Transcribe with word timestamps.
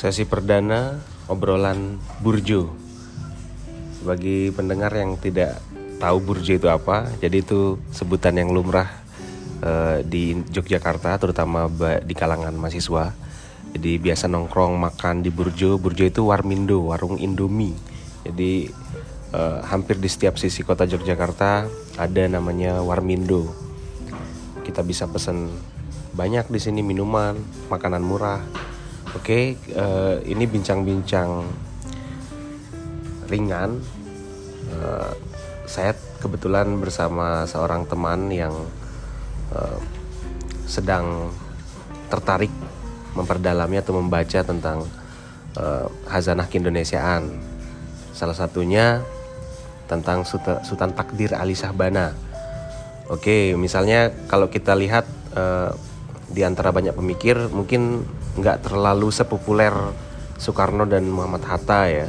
Sesi 0.00 0.24
perdana 0.24 0.96
obrolan 1.28 2.00
burjo. 2.24 2.72
Bagi 4.00 4.48
pendengar 4.48 4.96
yang 4.96 5.20
tidak 5.20 5.60
tahu 6.00 6.24
burjo 6.24 6.56
itu 6.56 6.72
apa, 6.72 7.04
jadi 7.20 7.44
itu 7.44 7.76
sebutan 7.92 8.40
yang 8.40 8.48
lumrah 8.48 8.88
uh, 9.60 10.00
di 10.00 10.40
Yogyakarta, 10.56 11.20
terutama 11.20 11.68
di 12.00 12.16
kalangan 12.16 12.56
mahasiswa. 12.56 13.12
Jadi 13.76 14.00
biasa 14.00 14.24
nongkrong 14.24 14.80
makan 14.80 15.20
di 15.20 15.28
burjo. 15.28 15.76
Burjo 15.76 16.08
itu 16.08 16.32
warmindo, 16.32 16.80
warung 16.80 17.20
Indomie. 17.20 17.76
Jadi 18.24 18.72
uh, 19.36 19.60
hampir 19.68 20.00
di 20.00 20.08
setiap 20.08 20.40
sisi 20.40 20.64
kota 20.64 20.88
Yogyakarta 20.88 21.68
ada 22.00 22.22
namanya 22.24 22.80
warmindo. 22.80 23.52
Kita 24.64 24.80
bisa 24.80 25.04
pesan 25.12 25.52
banyak 26.16 26.48
di 26.48 26.56
sini 26.56 26.80
minuman, 26.80 27.36
makanan 27.68 28.00
murah 28.00 28.69
Oke, 29.10 29.58
okay, 29.58 29.74
uh, 29.74 30.22
eh, 30.22 30.30
ini 30.30 30.46
bincang-bincang 30.46 31.42
ringan. 33.26 33.82
Uh, 34.70 35.10
saya 35.66 35.98
kebetulan 36.22 36.78
bersama 36.78 37.42
seorang 37.42 37.90
teman 37.90 38.30
yang 38.30 38.54
uh, 39.50 39.78
sedang 40.62 41.26
tertarik 42.06 42.54
memperdalami 43.18 43.82
atau 43.82 43.98
membaca 43.98 44.46
tentang 44.46 44.86
uh, 45.58 45.90
hazanah 46.06 46.46
keindonesiaan. 46.46 47.34
Salah 48.14 48.38
satunya 48.38 49.02
tentang 49.90 50.22
Sultan 50.62 50.94
Takdir 50.94 51.34
Ali 51.34 51.58
Sahbana. 51.58 52.14
Oke, 53.10 53.26
okay, 53.26 53.44
misalnya 53.58 54.14
kalau 54.30 54.46
kita 54.46 54.78
lihat 54.78 55.02
uh, 55.34 55.74
di 56.30 56.46
antara 56.46 56.70
banyak 56.70 56.94
pemikir 56.94 57.50
mungkin 57.50 58.06
nggak 58.38 58.70
terlalu 58.70 59.10
sepopuler 59.10 59.74
Soekarno 60.40 60.86
dan 60.86 61.04
Muhammad 61.10 61.44
Hatta 61.44 61.90
ya. 61.90 62.08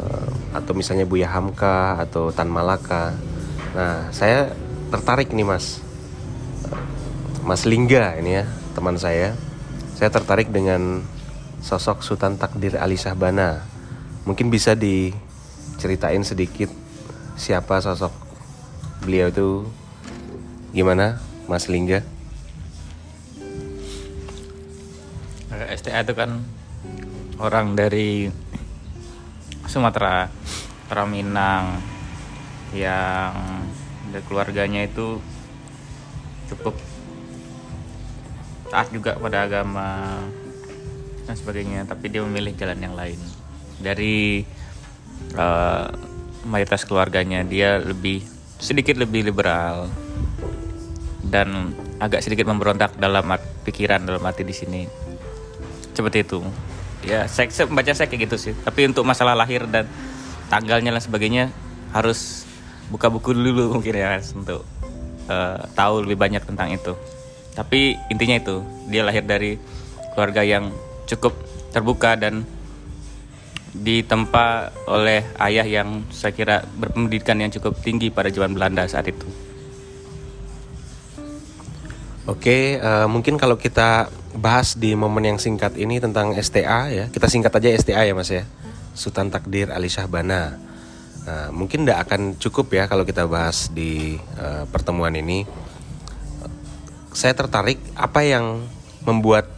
Uh, 0.00 0.28
atau 0.52 0.74
misalnya 0.74 1.06
Buya 1.06 1.30
Hamka 1.30 2.02
atau 2.02 2.34
Tan 2.34 2.50
Malaka. 2.50 3.14
Nah 3.72 4.10
saya 4.10 4.50
tertarik 4.90 5.30
nih 5.30 5.46
mas. 5.46 5.80
Uh, 6.66 6.84
Mas 7.46 7.64
Lingga 7.64 8.18
ini 8.20 8.42
ya 8.42 8.44
teman 8.76 8.98
saya. 9.00 9.32
Saya 9.96 10.12
tertarik 10.12 10.52
dengan 10.52 11.00
sosok 11.64 12.04
Sultan 12.04 12.36
Takdir 12.36 12.76
Ali 12.76 12.96
Sahbana 13.00 13.64
mungkin 14.24 14.48
bisa 14.52 14.76
diceritain 14.76 16.24
sedikit 16.24 16.68
siapa 17.40 17.80
sosok 17.80 18.12
beliau 19.06 19.32
itu. 19.32 19.64
Gimana 20.70 21.18
Mas 21.48 21.66
Lingga 21.66 22.19
STA 25.70 26.02
itu 26.02 26.14
kan 26.18 26.42
orang 27.38 27.78
dari 27.78 28.26
Sumatera, 29.70 30.26
Minang 31.06 31.78
yang 32.74 33.34
dari 34.10 34.24
keluarganya 34.26 34.82
itu 34.82 35.22
cukup 36.50 36.74
taat 38.70 38.90
juga 38.90 39.14
pada 39.14 39.46
agama 39.46 40.18
dan 41.26 41.34
sebagainya, 41.38 41.86
tapi 41.86 42.10
dia 42.10 42.26
memilih 42.26 42.54
jalan 42.58 42.82
yang 42.82 42.94
lain. 42.98 43.18
Dari 43.78 44.42
uh, 45.38 45.86
mayoritas 46.46 46.82
keluarganya 46.82 47.46
dia 47.46 47.78
lebih 47.78 48.26
sedikit 48.58 48.98
lebih 48.98 49.30
liberal 49.30 49.86
dan 51.30 51.72
agak 52.02 52.26
sedikit 52.26 52.48
memberontak 52.50 52.98
dalam 52.98 53.30
pikiran 53.62 54.02
dalam 54.02 54.24
hati 54.24 54.42
di 54.42 54.54
sini 54.56 54.82
seperti 56.00 56.24
itu. 56.24 56.40
Ya 57.04 57.28
saya, 57.28 57.52
saya 57.52 57.68
membaca 57.68 57.92
saya 57.92 58.08
kayak 58.08 58.28
gitu 58.28 58.36
sih. 58.40 58.52
Tapi 58.56 58.88
untuk 58.88 59.04
masalah 59.04 59.36
lahir 59.36 59.68
dan 59.68 59.84
tanggalnya 60.48 60.96
dan 60.96 61.02
sebagainya 61.04 61.44
harus 61.92 62.48
buka 62.88 63.12
buku 63.12 63.36
dulu 63.36 63.70
mungkin 63.78 63.94
ya 63.94 64.16
untuk 64.32 64.64
uh, 65.28 65.60
tahu 65.76 66.08
lebih 66.08 66.16
banyak 66.16 66.42
tentang 66.48 66.72
itu. 66.72 66.96
Tapi 67.52 68.00
intinya 68.08 68.40
itu 68.40 68.64
dia 68.88 69.04
lahir 69.04 69.22
dari 69.22 69.60
keluarga 70.16 70.40
yang 70.40 70.72
cukup 71.04 71.36
terbuka 71.70 72.16
dan 72.16 72.42
ditempa 73.70 74.74
oleh 74.90 75.22
ayah 75.38 75.62
yang 75.62 76.02
saya 76.10 76.34
kira 76.34 76.66
berpendidikan 76.74 77.38
yang 77.38 77.54
cukup 77.54 77.78
tinggi 77.78 78.10
pada 78.10 78.26
zaman 78.26 78.56
Belanda 78.58 78.82
saat 78.90 79.06
itu. 79.06 79.49
Oke, 82.30 82.78
uh, 82.78 83.10
mungkin 83.10 83.34
kalau 83.34 83.58
kita 83.58 84.06
bahas 84.38 84.78
di 84.78 84.94
momen 84.94 85.34
yang 85.34 85.42
singkat 85.42 85.74
ini 85.74 85.98
tentang 85.98 86.30
STA 86.38 86.86
ya. 86.86 87.04
Kita 87.10 87.26
singkat 87.26 87.50
aja 87.58 87.74
STA 87.74 88.06
ya 88.06 88.14
Mas 88.14 88.30
ya. 88.30 88.46
Sultan 88.94 89.34
Takdir 89.34 89.74
Ali 89.74 89.90
Syahbana. 89.90 90.54
Nah, 91.26 91.50
mungkin 91.50 91.82
tidak 91.82 92.06
akan 92.06 92.38
cukup 92.38 92.70
ya 92.70 92.86
kalau 92.86 93.02
kita 93.02 93.26
bahas 93.26 93.66
di 93.74 94.14
uh, 94.38 94.62
pertemuan 94.70 95.10
ini. 95.18 95.42
Saya 97.10 97.34
tertarik 97.34 97.82
apa 97.98 98.22
yang 98.22 98.62
membuat 99.02 99.50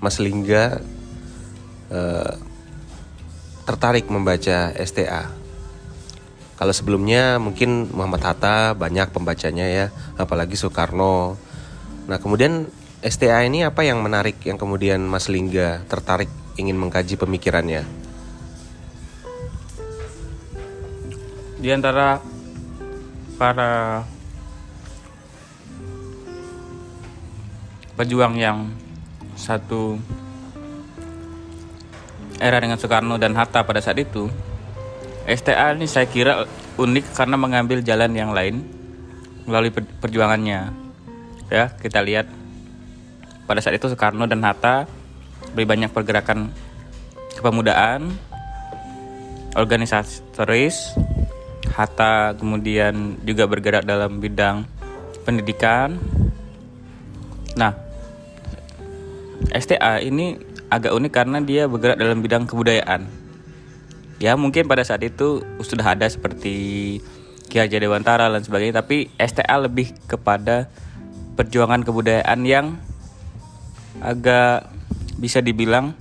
Mas 0.00 0.16
Lingga 0.16 0.80
uh, 1.92 2.32
tertarik 3.68 4.08
membaca 4.08 4.72
STA. 4.80 5.28
Kalau 6.56 6.72
sebelumnya 6.72 7.36
mungkin 7.36 7.92
Muhammad 7.92 8.24
Hatta 8.24 8.72
banyak 8.72 9.12
pembacanya 9.12 9.68
ya, 9.68 9.86
apalagi 10.16 10.56
Soekarno. 10.56 11.36
Nah 12.04 12.20
kemudian 12.20 12.68
STA 13.00 13.44
ini 13.44 13.64
apa 13.64 13.84
yang 13.84 14.00
menarik 14.04 14.40
yang 14.44 14.60
kemudian 14.60 15.00
Mas 15.04 15.28
Lingga 15.32 15.84
tertarik 15.88 16.28
ingin 16.60 16.76
mengkaji 16.76 17.16
pemikirannya? 17.16 17.84
Di 21.60 21.68
antara 21.72 22.20
para 23.40 24.04
pejuang 27.96 28.36
yang 28.36 28.68
satu 29.32 29.96
era 32.36 32.60
dengan 32.60 32.76
Soekarno 32.76 33.16
dan 33.16 33.32
Hatta 33.32 33.64
pada 33.64 33.80
saat 33.80 33.96
itu, 33.96 34.28
STA 35.24 35.72
ini 35.72 35.88
saya 35.88 36.04
kira 36.04 36.44
unik 36.76 37.16
karena 37.16 37.40
mengambil 37.40 37.80
jalan 37.80 38.12
yang 38.12 38.36
lain 38.36 38.60
melalui 39.48 39.72
perjuangannya. 39.72 40.83
Ya, 41.54 41.70
kita 41.70 42.02
lihat 42.02 42.26
pada 43.46 43.62
saat 43.62 43.78
itu 43.78 43.86
Soekarno 43.86 44.26
dan 44.26 44.42
Hatta 44.42 44.90
lebih 45.54 45.70
banyak 45.70 45.94
pergerakan 45.94 46.50
kepemudaan, 47.38 48.10
organisatoris, 49.54 50.98
Hatta 51.70 52.34
kemudian 52.34 53.22
juga 53.22 53.46
bergerak 53.46 53.86
dalam 53.86 54.18
bidang 54.18 54.66
pendidikan. 55.22 55.94
Nah, 57.54 57.78
STA 59.54 60.02
ini 60.02 60.34
agak 60.74 60.90
unik 60.90 61.12
karena 61.14 61.38
dia 61.38 61.70
bergerak 61.70 62.02
dalam 62.02 62.18
bidang 62.18 62.50
kebudayaan. 62.50 63.06
Ya 64.18 64.34
mungkin 64.34 64.66
pada 64.66 64.82
saat 64.82 65.06
itu 65.06 65.46
sudah 65.62 65.94
ada 65.94 66.10
seperti 66.10 66.98
Ki 67.46 67.62
Hajar 67.62 67.78
Dewantara 67.78 68.26
dan 68.26 68.42
sebagainya, 68.42 68.82
tapi 68.82 69.06
STA 69.22 69.54
lebih 69.62 69.94
kepada 70.10 70.66
perjuangan 71.34 71.82
kebudayaan 71.82 72.40
yang 72.46 72.78
agak 74.02 74.70
bisa 75.18 75.38
dibilang 75.38 75.94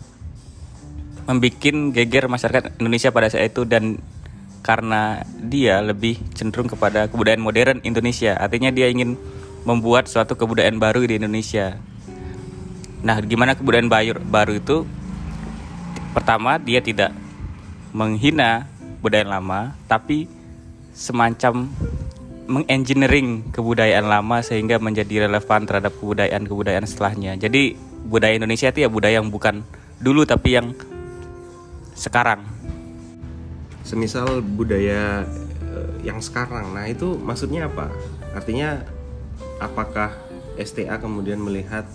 membuat 1.30 1.94
geger 1.94 2.28
masyarakat 2.28 2.78
Indonesia 2.82 3.10
pada 3.14 3.32
saat 3.32 3.54
itu 3.54 3.64
dan 3.64 4.02
karena 4.64 5.28
dia 5.44 5.84
lebih 5.84 6.20
cenderung 6.34 6.72
kepada 6.72 7.12
kebudayaan 7.12 7.44
modern 7.44 7.80
Indonesia. 7.84 8.40
Artinya 8.40 8.72
dia 8.72 8.88
ingin 8.88 9.20
membuat 9.68 10.08
suatu 10.08 10.36
kebudayaan 10.40 10.80
baru 10.80 11.04
di 11.04 11.20
Indonesia. 11.20 11.76
Nah, 13.04 13.20
gimana 13.20 13.60
kebudayaan 13.60 13.92
baru 14.24 14.56
itu? 14.56 14.88
Pertama, 16.16 16.56
dia 16.60 16.80
tidak 16.80 17.12
menghina 17.92 18.68
budaya 19.04 19.28
lama, 19.28 19.76
tapi 19.92 20.32
semacam 20.96 21.68
mengengineering 22.46 23.52
kebudayaan 23.56 24.08
lama 24.08 24.44
sehingga 24.44 24.80
menjadi 24.80 25.28
relevan 25.28 25.64
terhadap 25.64 25.96
kebudayaan-kebudayaan 26.00 26.88
setelahnya. 26.88 27.40
Jadi 27.40 27.76
budaya 28.08 28.36
Indonesia 28.36 28.68
itu 28.70 28.84
ya 28.84 28.90
budaya 28.92 29.20
yang 29.24 29.32
bukan 29.32 29.64
dulu 30.04 30.28
tapi 30.28 30.60
yang 30.60 30.76
sekarang. 31.96 32.44
Semisal 33.88 34.44
budaya 34.44 35.24
eh, 35.72 35.92
yang 36.04 36.20
sekarang. 36.20 36.76
Nah, 36.76 36.88
itu 36.88 37.16
maksudnya 37.20 37.72
apa? 37.72 37.92
Artinya 38.36 38.84
apakah 39.64 40.12
STA 40.60 41.00
kemudian 41.00 41.40
melihat 41.40 41.88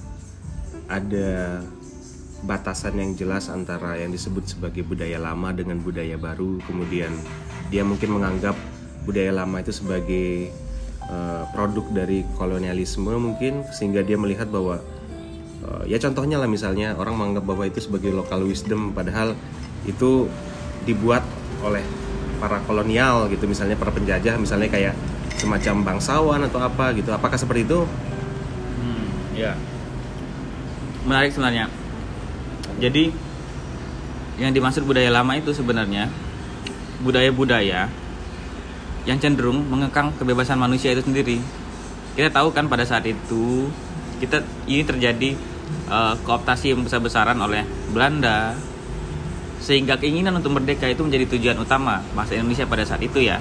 ada 0.88 1.60
batasan 2.46 2.96
yang 2.96 3.10
jelas 3.18 3.50
antara 3.50 3.98
yang 3.98 4.14
disebut 4.14 4.46
sebagai 4.46 4.86
budaya 4.86 5.18
lama 5.18 5.50
dengan 5.50 5.82
budaya 5.82 6.14
baru 6.14 6.62
kemudian 6.70 7.10
dia 7.66 7.82
mungkin 7.82 8.14
menganggap 8.14 8.54
budaya 9.08 9.32
lama 9.32 9.64
itu 9.64 9.72
sebagai 9.72 10.52
uh, 11.08 11.49
produk 11.56 12.05
dari 12.05 12.28
kolonialisme 12.37 13.08
mungkin 13.16 13.64
sehingga 13.72 14.05
dia 14.05 14.20
melihat 14.20 14.52
bahwa 14.52 14.84
eh, 15.64 15.82
ya 15.88 15.96
contohnya 15.96 16.37
lah 16.37 16.44
misalnya 16.44 16.93
orang 17.00 17.16
menganggap 17.16 17.44
bahwa 17.49 17.64
itu 17.64 17.81
sebagai 17.81 18.12
local 18.12 18.44
wisdom 18.44 18.93
padahal 18.93 19.32
itu 19.88 20.28
dibuat 20.84 21.25
oleh 21.64 21.81
para 22.37 22.60
kolonial 22.69 23.32
gitu 23.32 23.49
misalnya 23.49 23.81
para 23.81 23.90
penjajah 23.90 24.37
misalnya 24.37 24.69
kayak 24.69 24.94
semacam 25.40 25.96
bangsawan 25.96 26.44
atau 26.44 26.61
apa 26.61 26.93
gitu 26.93 27.08
apakah 27.11 27.40
seperti 27.40 27.64
itu 27.64 27.88
Hmm, 28.78 29.34
ya. 29.34 29.58
Menarik 31.02 31.34
sebenarnya. 31.34 31.66
Jadi 32.78 33.11
yang 34.38 34.54
dimaksud 34.54 34.87
budaya 34.87 35.11
lama 35.11 35.34
itu 35.34 35.50
sebenarnya 35.50 36.06
budaya-budaya 37.02 37.90
yang 39.08 39.16
cenderung 39.16 39.64
mengekang 39.72 40.12
kebebasan 40.20 40.60
manusia 40.60 40.93
itu 40.93 41.00
sendiri. 41.00 41.40
Kita 42.12 42.28
tahu 42.28 42.52
kan 42.52 42.69
pada 42.69 42.84
saat 42.84 43.08
itu 43.08 43.72
kita 44.20 44.44
ini 44.69 44.84
terjadi 44.84 45.32
eh, 45.88 46.14
kooptasi 46.28 46.76
yang 46.76 46.84
besar-besaran 46.84 47.40
oleh 47.40 47.64
Belanda 47.88 48.52
sehingga 49.64 49.96
keinginan 49.96 50.37
untuk 50.37 50.55
merdeka 50.55 50.87
itu 50.87 51.00
menjadi 51.02 51.25
tujuan 51.34 51.56
utama 51.56 52.05
bangsa 52.12 52.37
Indonesia 52.37 52.69
pada 52.69 52.84
saat 52.84 53.00
itu 53.00 53.25
ya. 53.25 53.40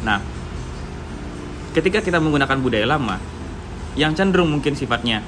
Nah, 0.00 0.18
ketika 1.76 2.00
kita 2.00 2.16
menggunakan 2.16 2.56
budaya 2.56 2.88
lama 2.88 3.20
yang 4.00 4.16
cenderung 4.16 4.48
mungkin 4.48 4.72
sifatnya 4.72 5.20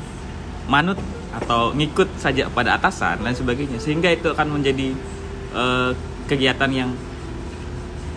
manut 0.64 0.96
atau 1.28 1.76
ngikut 1.76 2.08
saja 2.16 2.48
pada 2.48 2.80
atasan 2.80 3.20
dan 3.20 3.36
sebagainya 3.36 3.76
sehingga 3.76 4.08
itu 4.08 4.32
akan 4.32 4.48
menjadi 4.56 4.96
eh, 5.52 5.90
kegiatan 6.24 6.72
yang 6.72 6.90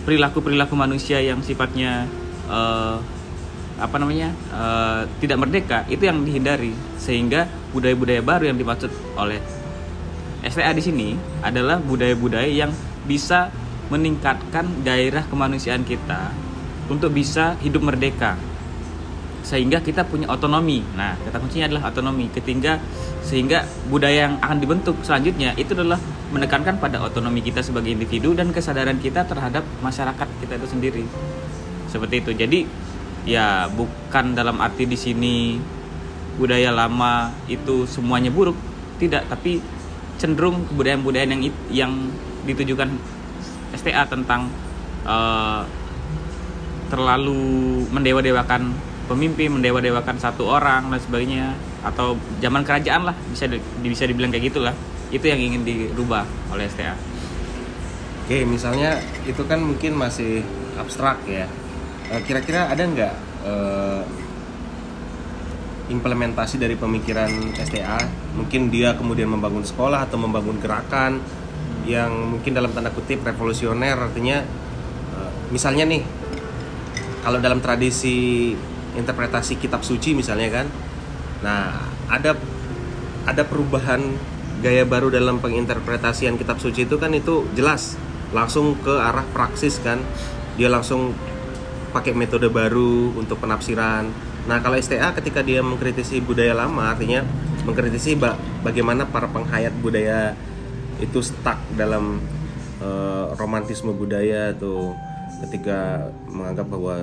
perilaku 0.02 0.42
perilaku 0.42 0.74
manusia 0.74 1.18
yang 1.22 1.40
sifatnya 1.42 2.06
eh, 2.50 2.96
apa 3.80 3.96
namanya 3.98 4.30
eh, 4.52 5.00
tidak 5.22 5.38
merdeka 5.42 5.78
itu 5.90 6.06
yang 6.06 6.22
dihindari. 6.22 6.74
Sehingga 6.98 7.50
budaya-budaya 7.74 8.22
baru 8.22 8.50
yang 8.52 8.58
dimaksud 8.58 8.90
oleh 9.18 9.42
STA 10.42 10.74
di 10.74 10.82
sini 10.82 11.08
adalah 11.42 11.78
budaya-budaya 11.78 12.50
yang 12.50 12.74
bisa 13.06 13.50
meningkatkan 13.90 14.66
gairah 14.86 15.26
kemanusiaan 15.26 15.82
kita 15.82 16.30
untuk 16.90 17.14
bisa 17.14 17.54
hidup 17.62 17.82
merdeka 17.82 18.34
sehingga 19.42 19.82
kita 19.82 20.06
punya 20.06 20.30
otonomi. 20.30 20.86
Nah, 20.94 21.18
kata 21.18 21.42
kuncinya 21.42 21.66
adalah 21.66 21.90
otonomi. 21.90 22.30
Ketika 22.30 22.78
sehingga 23.22 23.66
budaya 23.90 24.30
yang 24.30 24.34
akan 24.38 24.58
dibentuk 24.58 24.96
selanjutnya 25.02 25.54
itu 25.58 25.74
adalah 25.74 25.98
menekankan 26.30 26.78
pada 26.78 27.02
otonomi 27.02 27.42
kita 27.42 27.60
sebagai 27.60 27.90
individu 27.90 28.32
dan 28.32 28.54
kesadaran 28.54 28.98
kita 29.02 29.26
terhadap 29.26 29.66
masyarakat 29.82 30.28
kita 30.40 30.54
itu 30.56 30.66
sendiri. 30.70 31.04
Seperti 31.90 32.22
itu. 32.22 32.30
Jadi 32.32 32.60
ya 33.26 33.70
bukan 33.70 34.34
dalam 34.34 34.58
arti 34.58 34.86
di 34.86 34.98
sini 34.98 35.58
budaya 36.38 36.72
lama 36.72 37.30
itu 37.46 37.84
semuanya 37.84 38.32
buruk, 38.32 38.56
tidak, 38.96 39.28
tapi 39.28 39.60
cenderung 40.16 40.64
kebudayaan-budayaan 40.70 41.30
yang 41.34 41.42
yang 41.68 41.92
ditujukan 42.48 42.88
STA 43.76 44.08
tentang 44.08 44.48
eh, 45.04 45.62
terlalu 46.92 47.84
mendewa-dewakan 47.88 48.91
pemimpin, 49.06 49.50
mendewa-dewakan 49.52 50.16
satu 50.16 50.46
orang 50.46 50.88
dan 50.88 51.00
sebagainya 51.00 51.46
atau 51.82 52.14
zaman 52.38 52.62
kerajaan 52.62 53.08
lah 53.08 53.16
bisa 53.28 53.46
di- 53.46 53.62
bisa 53.82 54.06
dibilang 54.06 54.30
kayak 54.30 54.52
gitulah. 54.52 54.74
Itu 55.10 55.28
yang 55.28 55.38
ingin 55.38 55.62
dirubah 55.62 56.24
oleh 56.50 56.66
STA. 56.66 56.94
oke 58.22 58.38
misalnya 58.46 58.96
itu 59.26 59.42
kan 59.44 59.58
mungkin 59.58 59.98
masih 59.98 60.46
abstrak 60.78 61.18
ya 61.26 61.50
Eh, 62.06 62.20
kira-kira 62.22 62.68
ada 62.68 62.84
nggak 62.84 63.14
eh, 63.42 64.02
implementasi 65.88 66.56
dari 66.56 66.76
pemikiran 66.78 67.28
STA 67.58 67.98
mungkin 68.32 68.68
dia 68.68 68.94
kemudian 68.94 69.28
membangun 69.28 69.64
sekolah 69.64 70.06
atau 70.06 70.16
membangun 70.16 70.56
gerakan 70.60 71.18
yang 71.82 72.36
mungkin 72.36 72.54
dalam 72.54 72.70
tanda 72.70 72.92
kutip 72.92 73.24
revolusioner 73.24 73.98
artinya 73.98 74.44
eh, 75.12 75.30
misalnya 75.50 75.84
nih 75.88 76.02
kalau 77.22 77.40
dalam 77.40 77.58
tradisi 77.58 78.52
interpretasi 78.98 79.58
kitab 79.58 79.84
suci 79.86 80.16
misalnya 80.16 80.62
kan. 80.62 80.66
Nah 81.44 81.88
ada 82.08 82.36
ada 83.26 83.42
perubahan 83.46 84.02
gaya 84.62 84.86
baru 84.86 85.10
dalam 85.10 85.42
penginterpretasian 85.42 86.38
kitab 86.38 86.62
suci 86.62 86.86
itu 86.86 86.96
kan 86.98 87.12
itu 87.14 87.46
jelas. 87.56 87.98
Langsung 88.32 88.78
ke 88.80 88.92
arah 88.92 89.26
praksis 89.34 89.82
kan. 89.82 90.00
Dia 90.56 90.68
langsung 90.68 91.16
pakai 91.92 92.16
metode 92.16 92.48
baru 92.48 93.12
untuk 93.14 93.36
penafsiran. 93.44 94.08
Nah, 94.42 94.58
kalau 94.58 94.74
STA 94.74 95.14
ketika 95.14 95.44
dia 95.44 95.62
mengkritisi 95.62 96.18
budaya 96.18 96.56
lama 96.56 96.90
artinya 96.90 97.22
mengkritisi 97.62 98.18
ba- 98.18 98.34
bagaimana 98.66 99.06
para 99.06 99.30
penghayat 99.30 99.70
budaya 99.78 100.34
itu 100.98 101.22
stuck 101.22 101.60
dalam 101.78 102.18
eh, 102.82 103.26
romantisme 103.38 103.94
budaya 103.94 104.50
tuh 104.56 104.98
ketika 105.46 106.10
menganggap 106.28 106.66
bahwa 106.68 106.94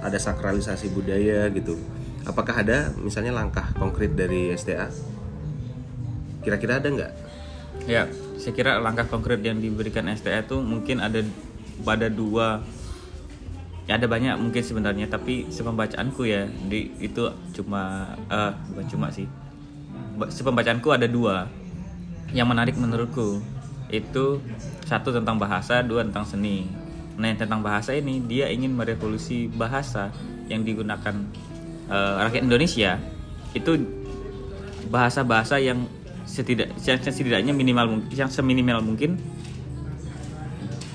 ada 0.00 0.18
sakralisasi 0.18 0.92
budaya 0.94 1.50
gitu. 1.50 1.76
Apakah 2.22 2.62
ada 2.62 2.94
misalnya 3.02 3.34
langkah 3.34 3.66
konkret 3.74 4.14
dari 4.14 4.54
STA? 4.54 4.88
Kira-kira 6.46 6.78
ada 6.78 6.88
nggak? 6.88 7.12
Ya, 7.90 8.06
saya 8.38 8.52
kira 8.54 8.78
langkah 8.78 9.06
konkret 9.10 9.42
yang 9.42 9.58
diberikan 9.58 10.06
STA 10.06 10.46
itu 10.46 10.62
mungkin 10.62 11.02
ada 11.02 11.22
pada 11.82 12.06
dua 12.06 12.62
ya 13.90 13.98
ada 13.98 14.06
banyak 14.06 14.38
mungkin 14.38 14.62
sebenarnya 14.62 15.10
tapi 15.10 15.50
sepembacaanku 15.50 16.22
ya 16.22 16.46
di 16.46 16.94
itu 17.02 17.26
cuma 17.50 18.14
eh 18.30 18.52
bukan 18.70 18.86
cuma 18.86 19.10
sih 19.10 19.26
Ba- 20.14 20.30
sepembacaanku 20.30 20.86
ada 20.94 21.10
dua 21.10 21.50
yang 22.30 22.46
menarik 22.46 22.78
menurutku 22.78 23.42
itu 23.90 24.38
satu 24.86 25.10
tentang 25.10 25.36
bahasa 25.36 25.82
dua 25.82 26.06
tentang 26.06 26.22
seni 26.22 26.70
nah 27.20 27.28
yang 27.28 27.38
tentang 27.38 27.60
bahasa 27.60 27.92
ini 27.92 28.24
dia 28.24 28.48
ingin 28.48 28.72
merevolusi 28.72 29.48
bahasa 29.52 30.08
yang 30.48 30.64
digunakan 30.64 31.12
eh, 31.92 32.14
rakyat 32.28 32.42
Indonesia 32.44 32.96
itu 33.52 33.84
bahasa-bahasa 34.88 35.60
yang 35.60 35.84
setidak 36.24 36.72
yang 36.80 36.98
setidaknya 37.02 37.52
minimal 37.52 37.98
mungkin 37.98 38.08
yang 38.14 38.30
seminimal 38.32 38.80
mungkin 38.80 39.20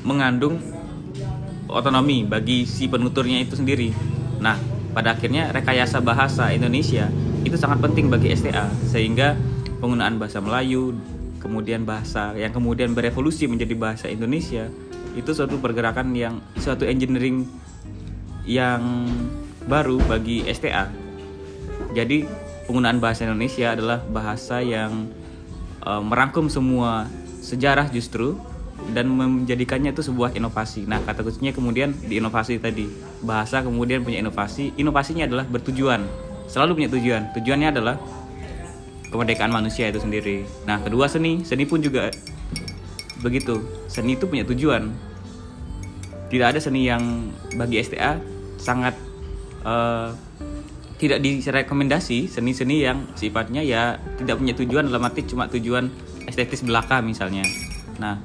mengandung 0.07 0.57
otonomi 1.67 2.23
bagi 2.23 2.63
si 2.63 2.87
penuturnya 2.87 3.43
itu 3.43 3.59
sendiri. 3.59 3.91
Nah, 4.39 4.55
pada 4.95 5.13
akhirnya 5.13 5.51
rekayasa 5.51 5.99
bahasa 5.99 6.49
Indonesia 6.55 7.11
itu 7.43 7.59
sangat 7.59 7.83
penting 7.83 8.07
bagi 8.07 8.31
STA 8.31 8.71
sehingga 8.87 9.35
penggunaan 9.83 10.15
bahasa 10.17 10.39
Melayu 10.39 10.95
kemudian 11.37 11.85
bahasa 11.85 12.33
yang 12.33 12.49
kemudian 12.49 12.95
berevolusi 12.97 13.45
menjadi 13.45 13.77
bahasa 13.77 14.05
Indonesia 14.09 14.71
itu 15.17 15.33
suatu 15.33 15.57
pergerakan 15.57 16.13
yang 16.13 16.37
suatu 16.61 16.85
engineering 16.85 17.49
yang 18.45 19.09
baru 19.65 19.97
bagi 20.05 20.45
STA. 20.45 20.87
Jadi 21.91 22.23
penggunaan 22.69 23.01
bahasa 23.01 23.25
Indonesia 23.25 23.73
adalah 23.73 23.99
bahasa 24.05 24.61
yang 24.61 25.09
eh, 25.83 26.01
merangkum 26.05 26.47
semua 26.47 27.09
sejarah 27.41 27.89
justru 27.89 28.37
dan 28.93 29.09
menjadikannya 29.09 29.91
itu 29.91 30.05
sebuah 30.05 30.37
inovasi. 30.37 30.85
Nah, 30.85 31.01
kata 31.01 31.25
kuncinya 31.25 31.51
kemudian 31.51 31.97
di 31.97 32.21
inovasi 32.21 32.61
tadi. 32.61 32.85
Bahasa 33.25 33.65
kemudian 33.65 34.05
punya 34.05 34.21
inovasi. 34.21 34.77
Inovasinya 34.77 35.25
adalah 35.25 35.49
bertujuan. 35.49 36.05
Selalu 36.47 36.83
punya 36.83 36.89
tujuan. 36.93 37.21
Tujuannya 37.35 37.67
adalah 37.73 37.95
kemerdekaan 39.09 39.51
manusia 39.51 39.89
itu 39.89 39.99
sendiri. 39.99 40.45
Nah, 40.69 40.79
kedua 40.79 41.09
seni. 41.09 41.41
Seni 41.43 41.65
pun 41.65 41.81
juga 41.81 42.13
begitu. 43.21 43.61
Seni 43.89 44.15
itu 44.17 44.25
punya 44.29 44.43
tujuan. 44.45 44.93
Tidak 46.27 46.47
ada 46.47 46.59
seni 46.59 46.85
yang 46.85 47.31
bagi 47.55 47.79
STA 47.79 48.19
sangat 48.59 48.93
eh, 49.63 50.09
tidak 50.97 51.21
direkomendasi 51.21 52.25
seni-seni 52.25 52.81
yang 52.81 53.05
sifatnya 53.13 53.61
ya 53.61 54.01
tidak 54.17 54.41
punya 54.41 54.53
tujuan 54.57 54.89
dalam 54.89 55.05
arti 55.05 55.21
cuma 55.29 55.45
tujuan 55.45 55.93
estetis 56.25 56.65
belaka 56.65 56.99
misalnya. 57.05 57.45
Nah, 58.01 58.17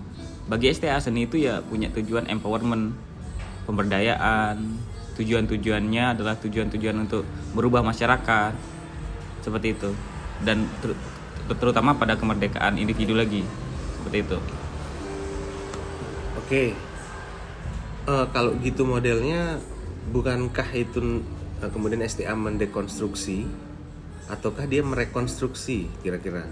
bagi 0.49 0.73
STA 0.73 0.99
seni 0.99 1.29
itu 1.29 1.39
ya 1.39 1.61
punya 1.63 1.93
tujuan 1.93 2.27
empowerment, 2.27 2.97
pemberdayaan. 3.69 4.91
Tujuan-tujuannya 5.13 6.17
adalah 6.17 6.41
tujuan-tujuan 6.41 6.97
untuk 7.05 7.29
merubah 7.53 7.85
masyarakat. 7.85 8.57
Seperti 9.45 9.77
itu. 9.77 9.93
Dan 10.41 10.65
ter- 10.81 10.99
terutama 11.53 11.93
pada 11.95 12.17
kemerdekaan 12.17 12.81
individu 12.81 13.13
lagi. 13.13 13.45
Seperti 14.01 14.19
itu. 14.25 14.39
Oke. 16.53 16.77
Eh, 18.05 18.27
kalau 18.29 18.53
gitu 18.61 18.85
modelnya 18.85 19.57
bukankah 20.13 20.69
itu 20.77 21.25
eh, 21.65 21.71
kemudian 21.73 22.05
STA 22.05 22.37
mendekonstruksi 22.37 23.49
ataukah 24.29 24.69
dia 24.69 24.85
merekonstruksi 24.85 25.89
kira-kira? 26.05 26.45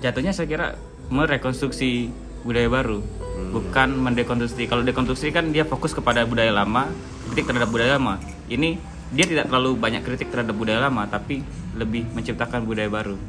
Jatuhnya 0.00 0.32
saya 0.32 0.48
kira 0.48 0.80
merekonstruksi 1.12 2.08
budaya 2.40 2.72
baru, 2.72 3.04
bukan 3.52 3.92
mendekonstruksi. 4.00 4.64
Kalau 4.64 4.80
dekonstruksi 4.80 5.28
kan 5.28 5.52
dia 5.52 5.68
fokus 5.68 5.92
kepada 5.92 6.24
budaya 6.24 6.48
lama, 6.48 6.88
kritik 7.28 7.44
terhadap 7.44 7.68
budaya 7.68 8.00
lama. 8.00 8.16
Ini 8.48 8.80
dia 9.12 9.28
tidak 9.28 9.52
terlalu 9.52 9.76
banyak 9.76 10.08
kritik 10.08 10.32
terhadap 10.32 10.56
budaya 10.56 10.88
lama, 10.88 11.04
tapi 11.04 11.44
lebih 11.76 12.08
menciptakan 12.16 12.64
budaya 12.64 12.88
baru. 12.88 13.20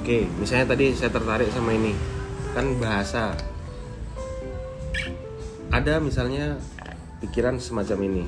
Oke, 0.00 0.24
misalnya 0.40 0.72
tadi 0.72 0.96
saya 0.96 1.12
tertarik 1.12 1.52
sama 1.52 1.76
ini. 1.76 1.92
Kan 2.56 2.80
bahasa. 2.80 3.36
Ada 5.68 6.00
misalnya 6.00 6.56
pikiran 7.20 7.60
semacam 7.60 7.98
ini. 8.08 8.24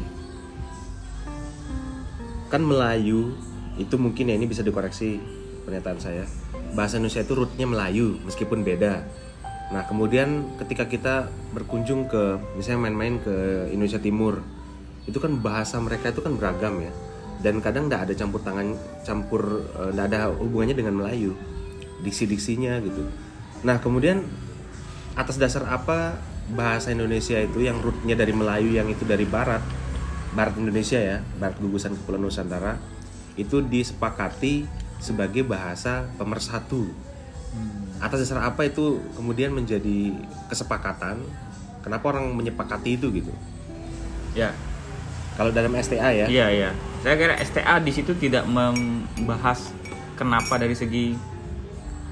Kan 2.52 2.68
Melayu 2.68 3.32
itu 3.80 3.97
mungkin 3.97 4.28
ya 4.28 4.37
ini 4.37 4.44
bisa 4.44 4.61
dikoreksi 4.61 5.16
pernyataan 5.64 5.97
saya. 6.02 6.28
Bahasa 6.76 7.00
Indonesia 7.00 7.25
itu 7.25 7.32
rootnya 7.32 7.64
Melayu 7.64 8.20
meskipun 8.28 8.61
beda. 8.61 9.06
Nah 9.73 9.87
kemudian 9.87 10.52
ketika 10.61 10.85
kita 10.85 11.32
berkunjung 11.56 12.11
ke 12.11 12.37
misalnya 12.59 12.90
main-main 12.90 13.23
ke 13.23 13.70
Indonesia 13.73 14.02
Timur, 14.02 14.42
itu 15.09 15.16
kan 15.16 15.38
bahasa 15.40 15.80
mereka 15.80 16.12
itu 16.12 16.20
kan 16.20 16.37
beragam 16.37 16.82
ya. 16.82 16.92
Dan 17.40 17.64
kadang 17.64 17.88
tidak 17.88 18.04
ada 18.04 18.14
campur 18.20 18.40
tangan, 18.44 18.76
campur 19.00 19.64
tidak 19.94 20.12
ada 20.12 20.28
hubungannya 20.37 20.76
dengan 20.76 21.00
Melayu, 21.00 21.32
diksi-diksinya 22.04 22.85
gitu. 22.85 23.09
Nah 23.64 23.80
kemudian 23.80 24.28
atas 25.16 25.40
dasar 25.40 25.64
apa 25.70 26.20
bahasa 26.54 26.90
Indonesia 26.90 27.38
itu 27.38 27.62
yang 27.62 27.78
rootnya 27.78 28.19
dari 28.19 28.35
Melayu 28.35 28.75
yang 28.75 28.90
itu 28.90 29.07
dari 29.07 29.25
Barat, 29.26 29.62
Barat 30.35 30.54
Indonesia 30.59 30.99
ya, 30.99 31.19
Barat 31.38 31.59
gugusan 31.62 31.95
Kepulauan 31.95 32.26
Nusantara 32.26 32.75
itu 33.38 33.62
disepakati 33.62 34.66
sebagai 35.00 35.47
bahasa 35.47 36.07
pemersatu. 36.21 36.90
Atas 38.00 38.25
dasar 38.26 38.45
apa 38.45 38.69
itu 38.69 39.00
kemudian 39.16 39.52
menjadi 39.52 40.14
kesepakatan? 40.49 41.21
Kenapa 41.80 42.12
orang 42.12 42.33
menyepakati 42.37 43.00
itu 43.00 43.09
gitu? 43.11 43.33
Ya, 44.37 44.54
Kalau 45.40 45.50
dalam 45.57 45.73
STA 45.73 46.12
ya, 46.12 46.26
Iya 46.28 46.47
iya. 46.52 46.71
Saya 47.00 47.16
kira 47.16 47.35
STA 47.40 47.80
di 47.80 47.92
situ 47.97 48.12
tidak 48.21 48.45
membahas 48.45 49.73
kenapa 50.21 50.61
dari 50.61 50.76
segi 50.76 51.16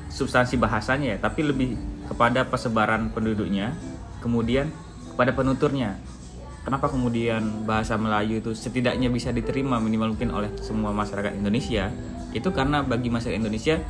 substansi 0.09 0.57
bahasanya 0.57 1.13
ya, 1.13 1.19
tapi 1.21 1.45
lebih 1.45 1.77
kepada 2.09 2.49
persebaran 2.49 3.13
penduduknya, 3.13 3.77
kemudian 4.23 4.71
kepada 5.15 5.35
penuturnya. 5.35 5.99
Kenapa 6.63 6.93
kemudian 6.93 7.65
bahasa 7.65 7.97
Melayu 7.97 8.45
itu 8.45 8.53
setidaknya 8.53 9.09
bisa 9.09 9.33
diterima 9.33 9.81
minimal 9.81 10.13
mungkin 10.13 10.31
oleh 10.37 10.53
semua 10.61 10.93
masyarakat 10.93 11.33
Indonesia? 11.35 11.89
Itu 12.37 12.53
karena 12.53 12.85
bagi 12.85 13.09
masyarakat 13.09 13.41
Indonesia 13.41 13.81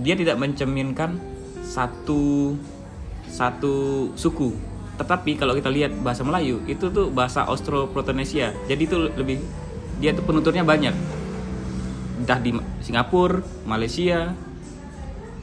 dia 0.00 0.14
tidak 0.16 0.40
mencerminkan 0.40 1.20
satu 1.60 2.56
satu 3.28 4.08
suku. 4.16 4.56
Tetapi 4.96 5.36
kalau 5.36 5.52
kita 5.56 5.68
lihat 5.68 5.92
bahasa 6.00 6.24
Melayu 6.24 6.64
itu 6.68 6.88
tuh 6.88 7.12
bahasa 7.12 7.44
Austro-Protonesia. 7.48 8.56
Jadi 8.64 8.82
itu 8.84 8.96
lebih 9.12 9.40
dia 10.00 10.16
tuh 10.16 10.24
penuturnya 10.24 10.64
banyak. 10.64 10.92
Entah 12.22 12.38
di 12.40 12.56
Singapura, 12.80 13.44
Malaysia. 13.68 14.32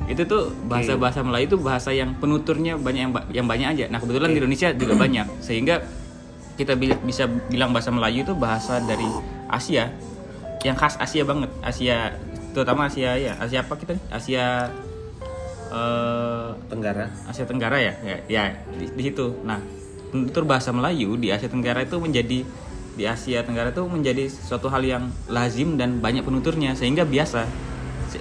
Itu 0.07 0.23
tuh 0.25 0.55
bahasa-bahasa 0.69 1.19
Melayu 1.25 1.45
itu 1.51 1.57
bahasa 1.59 1.91
yang 1.91 2.15
penuturnya 2.17 2.79
banyak 2.79 3.01
yang, 3.09 3.13
yang 3.33 3.47
banyak 3.49 3.67
aja. 3.75 3.85
Nah, 3.91 3.99
kebetulan 3.99 4.31
di 4.31 4.39
Indonesia 4.39 4.69
juga 4.73 4.93
banyak. 5.03 5.27
Sehingga 5.43 5.83
kita 6.55 6.75
bi- 6.79 6.99
bisa 7.03 7.27
bilang 7.51 7.71
bahasa 7.75 7.91
Melayu 7.91 8.23
itu 8.23 8.33
bahasa 8.35 8.79
dari 8.83 9.07
Asia 9.49 9.91
yang 10.63 10.75
khas 10.79 10.95
Asia 10.99 11.23
banget. 11.27 11.51
Asia 11.63 12.15
terutama 12.55 12.87
Asia 12.87 13.15
ya. 13.19 13.33
Asia 13.39 13.59
apa 13.63 13.73
kita? 13.75 13.95
Asia 14.11 14.69
eh 15.69 16.49
Tenggara. 16.69 17.05
Asia 17.29 17.45
Tenggara 17.45 17.77
ya, 17.77 17.93
ya, 18.01 18.17
ya 18.25 18.43
di, 18.75 18.89
di 18.89 19.01
situ. 19.05 19.37
Nah, 19.45 19.61
penutur 20.09 20.43
bahasa 20.43 20.73
Melayu 20.73 21.13
di 21.15 21.29
Asia 21.29 21.47
Tenggara 21.47 21.85
itu 21.85 22.01
menjadi 22.01 22.41
di 22.97 23.03
Asia 23.05 23.45
Tenggara 23.45 23.69
itu 23.69 23.85
menjadi 23.85 24.27
suatu 24.27 24.67
hal 24.67 24.81
yang 24.81 25.13
lazim 25.29 25.77
dan 25.77 26.01
banyak 26.01 26.25
penuturnya 26.25 26.73
sehingga 26.73 27.05
biasa 27.05 27.45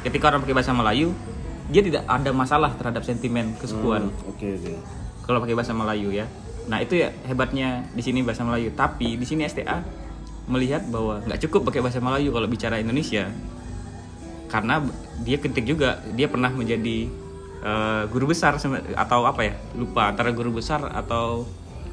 ketika 0.05 0.29
orang 0.29 0.45
pakai 0.45 0.55
bahasa 0.55 0.77
Melayu 0.77 1.17
dia 1.69 1.85
tidak 1.85 2.03
ada 2.05 2.31
masalah 2.33 2.73
terhadap 2.75 3.05
sentimen 3.05 3.53
kesukuan 3.57 4.09
Hmm, 4.09 4.31
Oke 4.33 4.57
oke. 4.57 4.73
kalau 5.25 5.39
pakai 5.39 5.53
bahasa 5.53 5.73
Melayu 5.73 6.09
ya. 6.09 6.25
Nah 6.69 6.81
itu 6.81 6.97
ya 6.97 7.13
hebatnya 7.25 7.85
di 7.93 8.01
sini 8.01 8.21
bahasa 8.21 8.45
Melayu. 8.45 8.73
Tapi 8.73 9.17
di 9.17 9.25
sini 9.25 9.45
STA 9.45 9.81
melihat 10.49 10.85
bahwa 10.89 11.21
nggak 11.25 11.41
cukup 11.45 11.69
pakai 11.69 11.81
bahasa 11.81 12.01
Melayu 12.01 12.33
kalau 12.33 12.49
bicara 12.49 12.77
Indonesia, 12.77 13.29
karena 14.49 14.81
dia 15.21 15.37
kritik 15.37 15.65
juga. 15.65 16.01
Dia 16.13 16.29
pernah 16.29 16.49
menjadi 16.49 17.09
eh, 17.61 18.03
guru 18.09 18.33
besar 18.33 18.57
atau 18.97 19.21
apa 19.25 19.41
ya? 19.45 19.55
Lupa 19.77 20.09
antara 20.09 20.33
guru 20.33 20.57
besar 20.57 20.89
atau 20.89 21.45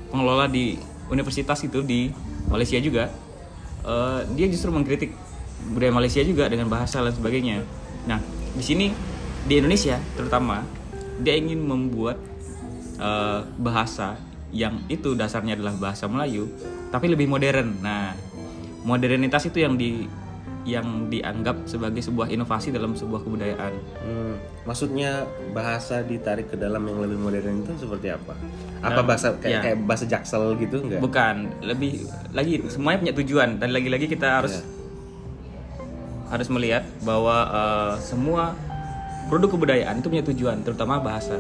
pengelola 0.08 0.48
di 0.48 0.80
universitas 1.08 1.60
itu 1.64 1.84
di 1.84 2.12
Malaysia 2.48 2.80
juga. 2.80 3.12
Eh, 3.84 4.20
dia 4.36 4.48
justru 4.48 4.72
mengkritik 4.72 5.12
budaya 5.72 5.92
Malaysia 5.92 6.20
juga 6.20 6.48
dengan 6.48 6.68
bahasa 6.68 7.00
dan 7.00 7.12
sebagainya. 7.12 7.64
Nah 8.08 8.20
di 8.56 8.64
sini 8.64 8.92
di 9.46 9.62
Indonesia 9.62 10.02
terutama 10.18 10.66
dia 11.22 11.38
ingin 11.38 11.62
membuat 11.62 12.18
eh, 12.98 13.42
bahasa 13.62 14.18
yang 14.56 14.84
itu 14.88 15.14
dasarnya 15.14 15.60
adalah 15.60 15.76
bahasa 15.76 16.08
Melayu 16.08 16.48
tapi 16.90 17.12
lebih 17.12 17.28
modern. 17.28 17.84
Nah, 17.84 18.16
modernitas 18.88 19.52
itu 19.52 19.60
yang 19.60 19.76
di 19.76 20.08
yang 20.66 21.14
dianggap 21.14 21.70
sebagai 21.70 22.02
sebuah 22.02 22.34
inovasi 22.34 22.74
dalam 22.74 22.98
sebuah 22.98 23.22
kebudayaan. 23.22 23.74
Hmm, 24.02 24.36
maksudnya 24.66 25.30
bahasa 25.54 26.02
ditarik 26.02 26.50
ke 26.50 26.58
dalam 26.58 26.82
yang 26.90 27.06
lebih 27.06 27.22
modern 27.22 27.62
itu 27.62 27.86
seperti 27.86 28.10
apa? 28.10 28.34
Apa 28.82 29.06
bahasa 29.06 29.38
kayak, 29.38 29.54
ya. 29.54 29.60
kayak 29.62 29.78
bahasa 29.86 30.10
jaksel 30.10 30.58
gitu 30.58 30.82
enggak? 30.82 31.06
Bukan, 31.06 31.36
lebih 31.62 32.10
lagi 32.34 32.66
semuanya 32.66 32.98
punya 33.06 33.14
tujuan 33.14 33.50
dan 33.62 33.70
lagi-lagi 33.70 34.10
kita 34.10 34.42
harus 34.42 34.58
Ya. 34.58 34.64
harus 36.34 36.50
melihat 36.50 36.82
bahwa 37.06 37.38
eh, 37.46 37.94
semua 38.02 38.58
produk 39.28 39.50
kebudayaan 39.58 40.00
itu 40.00 40.08
punya 40.08 40.26
tujuan, 40.26 40.58
terutama 40.62 41.02
bahasa. 41.02 41.38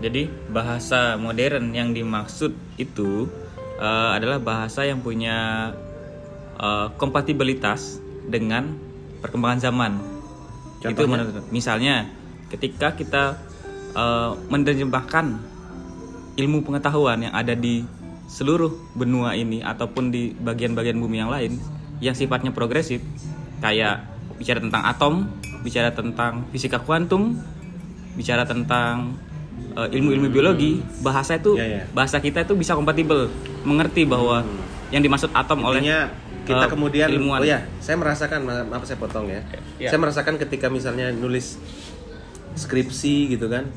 Jadi 0.00 0.32
bahasa 0.48 1.20
modern 1.20 1.76
yang 1.76 1.92
dimaksud 1.92 2.56
itu 2.80 3.28
eh, 3.76 4.10
adalah 4.16 4.40
bahasa 4.40 4.88
yang 4.88 5.04
punya 5.04 5.70
eh, 6.56 6.88
kompatibilitas 6.96 8.00
dengan 8.24 8.76
perkembangan 9.20 9.60
zaman. 9.60 9.92
Itu 10.80 11.04
menurut 11.04 11.44
misalnya 11.52 12.08
ketika 12.48 12.96
kita 12.96 13.36
eh, 13.92 14.32
menerjemahkan 14.48 15.26
ilmu 16.40 16.64
pengetahuan 16.64 17.28
yang 17.28 17.34
ada 17.36 17.52
di 17.52 17.84
seluruh 18.30 18.70
benua 18.94 19.34
ini 19.34 19.60
ataupun 19.60 20.14
di 20.14 20.30
bagian-bagian 20.38 20.96
bumi 21.02 21.18
yang 21.18 21.28
lain 21.34 21.58
yang 21.98 22.14
sifatnya 22.14 22.54
progresif 22.54 23.02
kayak 23.58 24.06
bicara 24.40 24.56
tentang 24.58 24.82
atom, 24.82 25.14
bicara 25.60 25.92
tentang 25.92 26.48
fisika 26.48 26.80
kuantum, 26.80 27.36
bicara 28.16 28.48
tentang 28.48 29.12
eh, 29.76 29.88
ilmu-ilmu 29.92 30.32
biologi, 30.32 30.80
bahasa 31.04 31.36
itu 31.36 31.60
Ya, 31.60 31.68
ya. 31.68 31.82
bahasa 31.92 32.16
kita 32.18 32.48
itu 32.48 32.56
bisa 32.56 32.72
kompatibel, 32.72 33.28
mengerti 33.68 34.08
bahwa 34.08 34.40
yang 34.88 35.04
dimaksud 35.04 35.28
atom 35.36 35.60
oleh 35.62 35.84
Intinya 35.84 36.08
kita 36.48 36.64
eh, 36.66 36.70
kemudian 36.72 37.06
ilmuwan. 37.12 37.44
oh 37.44 37.46
ya, 37.46 37.60
saya 37.84 38.00
merasakan 38.00 38.40
maaf 38.66 38.82
saya 38.88 38.96
potong 38.96 39.28
ya. 39.28 39.44
Ya. 39.76 39.92
Saya 39.92 40.00
merasakan 40.00 40.40
ketika 40.40 40.72
misalnya 40.72 41.12
nulis 41.12 41.60
skripsi 42.56 43.36
gitu 43.36 43.46
kan 43.46 43.68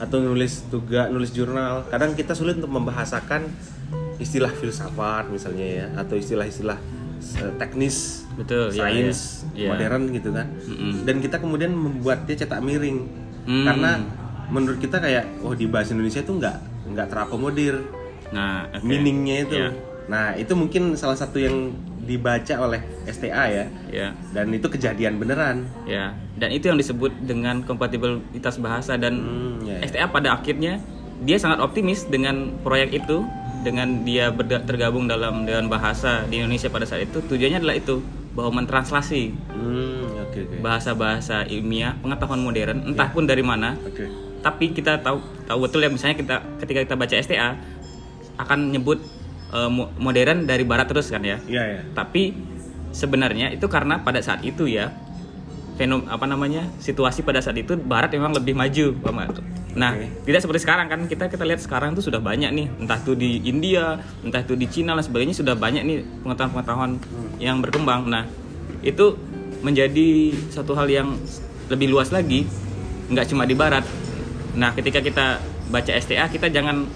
atau 0.00 0.20
nulis 0.20 0.64
tugas, 0.68 1.08
nulis 1.12 1.32
jurnal, 1.32 1.84
kadang 1.88 2.12
kita 2.12 2.32
sulit 2.32 2.56
untuk 2.56 2.72
membahasakan 2.72 3.48
istilah 4.20 4.52
filsafat 4.52 5.32
misalnya 5.32 5.64
ya 5.64 5.86
atau 5.96 6.12
istilah-istilah 6.16 6.76
teknis 7.56 8.24
Betul, 8.34 8.72
ya, 8.72 8.88
sains 8.88 9.44
ya. 9.52 9.66
Ya. 9.66 9.68
modern 9.74 10.02
gitu 10.10 10.30
kan. 10.32 10.46
Mm-mm. 10.64 11.04
Dan 11.04 11.16
kita 11.20 11.36
kemudian 11.38 11.72
membuat 11.72 12.24
dia 12.24 12.36
cetak 12.36 12.60
miring. 12.60 13.04
Hmm. 13.44 13.64
Karena 13.66 13.90
menurut 14.48 14.78
kita 14.78 14.98
kayak 14.98 15.40
oh 15.40 15.54
di 15.54 15.64
bahasa 15.64 15.92
Indonesia 15.94 16.20
itu 16.20 16.32
nggak 16.34 16.56
nggak 16.90 17.06
terakomodir 17.08 17.78
Nah, 18.30 18.70
oke. 18.70 18.86
meaningnya 18.86 19.36
itu. 19.42 19.54
Ya. 19.58 19.70
Nah, 20.06 20.34
itu 20.34 20.54
mungkin 20.54 20.94
salah 20.94 21.14
satu 21.14 21.38
yang 21.38 21.74
dibaca 22.00 22.54
oleh 22.58 22.78
STA 23.06 23.44
ya. 23.46 23.64
Ya. 23.90 24.08
Dan 24.30 24.54
itu 24.54 24.66
kejadian 24.66 25.18
beneran. 25.18 25.66
Ya, 25.82 26.14
dan 26.34 26.50
itu 26.50 26.66
yang 26.70 26.78
disebut 26.78 27.10
dengan 27.22 27.62
kompatibilitas 27.62 28.58
bahasa 28.58 28.94
dan 28.94 29.18
Hmm, 29.18 29.66
ya, 29.66 29.78
ya. 29.78 29.86
STA 29.86 30.06
pada 30.10 30.34
akhirnya 30.34 30.78
dia 31.20 31.36
sangat 31.36 31.60
optimis 31.60 32.06
dengan 32.06 32.54
proyek 32.62 33.02
itu, 33.02 33.22
dengan 33.60 34.02
dia 34.02 34.32
tergabung 34.64 35.04
dalam 35.04 35.44
Dewan 35.44 35.66
Bahasa 35.66 36.24
di 36.24 36.38
Indonesia 36.38 36.66
pada 36.66 36.84
saat 36.84 37.04
itu. 37.04 37.20
Tujuannya 37.20 37.58
adalah 37.58 37.76
itu 37.76 38.00
bahwa 38.30 38.62
mentranslasi 38.62 39.34
Hmm, 39.48 40.06
oke 40.22 40.38
oke. 40.40 40.56
bahasa-bahasa 40.60 41.44
ilmiah, 41.46 41.98
pengetahuan 41.98 42.40
modern, 42.40 42.86
entah 42.86 43.08
pun 43.08 43.24
dari 43.24 43.42
mana. 43.42 43.76
Oke. 43.80 44.06
Tapi 44.40 44.72
kita 44.72 44.98
tahu 44.98 45.18
tahu 45.44 45.58
betul 45.60 45.80
ya 45.80 45.90
misalnya 45.90 46.16
kita 46.16 46.36
ketika 46.58 46.80
kita 46.82 46.94
baca 46.94 47.14
STA 47.14 47.58
akan 48.36 48.72
nyebut 48.72 49.02
mo- 49.68 49.90
modern 49.96 50.46
dari 50.46 50.62
barat 50.62 50.86
terus 50.86 51.10
kan 51.10 51.20
ya. 51.20 51.36
Iya 51.44 51.62
ya. 51.66 51.80
Tapi 51.92 52.32
sebenarnya 52.90 53.52
itu 53.52 53.66
karena 53.66 54.00
pada 54.00 54.18
saat 54.18 54.40
itu 54.40 54.64
ya 54.64 54.94
fenom 55.80 56.04
apa 56.12 56.28
namanya 56.28 56.68
situasi 56.76 57.24
pada 57.24 57.40
saat 57.40 57.56
itu 57.56 57.72
barat 57.80 58.12
memang 58.12 58.36
lebih 58.36 58.52
maju 58.52 58.92
Pak. 59.00 59.40
Nah, 59.70 59.96
Oke. 59.96 60.28
tidak 60.28 60.40
seperti 60.44 60.60
sekarang 60.66 60.92
kan 60.92 61.00
kita 61.08 61.32
kita 61.32 61.46
lihat 61.46 61.64
sekarang 61.64 61.96
tuh 61.96 62.04
sudah 62.04 62.20
banyak 62.20 62.52
nih 62.52 62.66
entah 62.84 63.00
itu 63.00 63.16
di 63.16 63.40
India, 63.48 63.96
entah 64.20 64.44
itu 64.44 64.58
di 64.58 64.66
Cina 64.68 64.92
dan 64.92 65.00
sebagainya 65.00 65.32
sudah 65.32 65.56
banyak 65.56 65.80
nih 65.88 66.04
pengetahuan-pengetahuan 66.26 67.00
yang 67.40 67.64
berkembang. 67.64 68.10
Nah, 68.12 68.28
itu 68.84 69.16
menjadi 69.64 70.36
satu 70.52 70.76
hal 70.76 70.88
yang 70.90 71.08
lebih 71.70 71.92
luas 71.92 72.10
lagi 72.10 72.44
nggak 73.10 73.26
cuma 73.30 73.46
di 73.46 73.54
barat 73.54 73.86
nah 74.58 74.74
ketika 74.74 74.98
kita 74.98 75.38
baca 75.70 75.92
STA 75.94 76.26
kita 76.26 76.50
jangan 76.50 76.86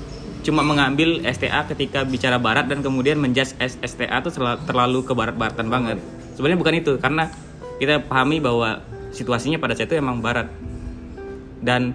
cuma 0.43 0.61
mengambil 0.67 1.23
STA 1.25 1.65
ketika 1.71 2.03
bicara 2.03 2.37
barat 2.37 2.67
dan 2.67 2.83
kemudian 2.83 3.17
menjudge 3.17 3.55
STA 3.61 4.19
itu 4.21 4.31
terla- 4.35 4.61
terlalu 4.67 5.07
ke 5.07 5.15
barat-baratan 5.15 5.67
banget 5.71 5.99
sebenarnya 6.35 6.59
bukan 6.59 6.75
itu 6.75 6.93
karena 6.99 7.31
kita 7.79 8.03
pahami 8.07 8.39
bahwa 8.39 8.83
situasinya 9.15 9.59
pada 9.59 9.75
saat 9.75 9.91
itu 9.91 9.99
emang 9.99 10.19
barat 10.19 10.51
dan 11.63 11.95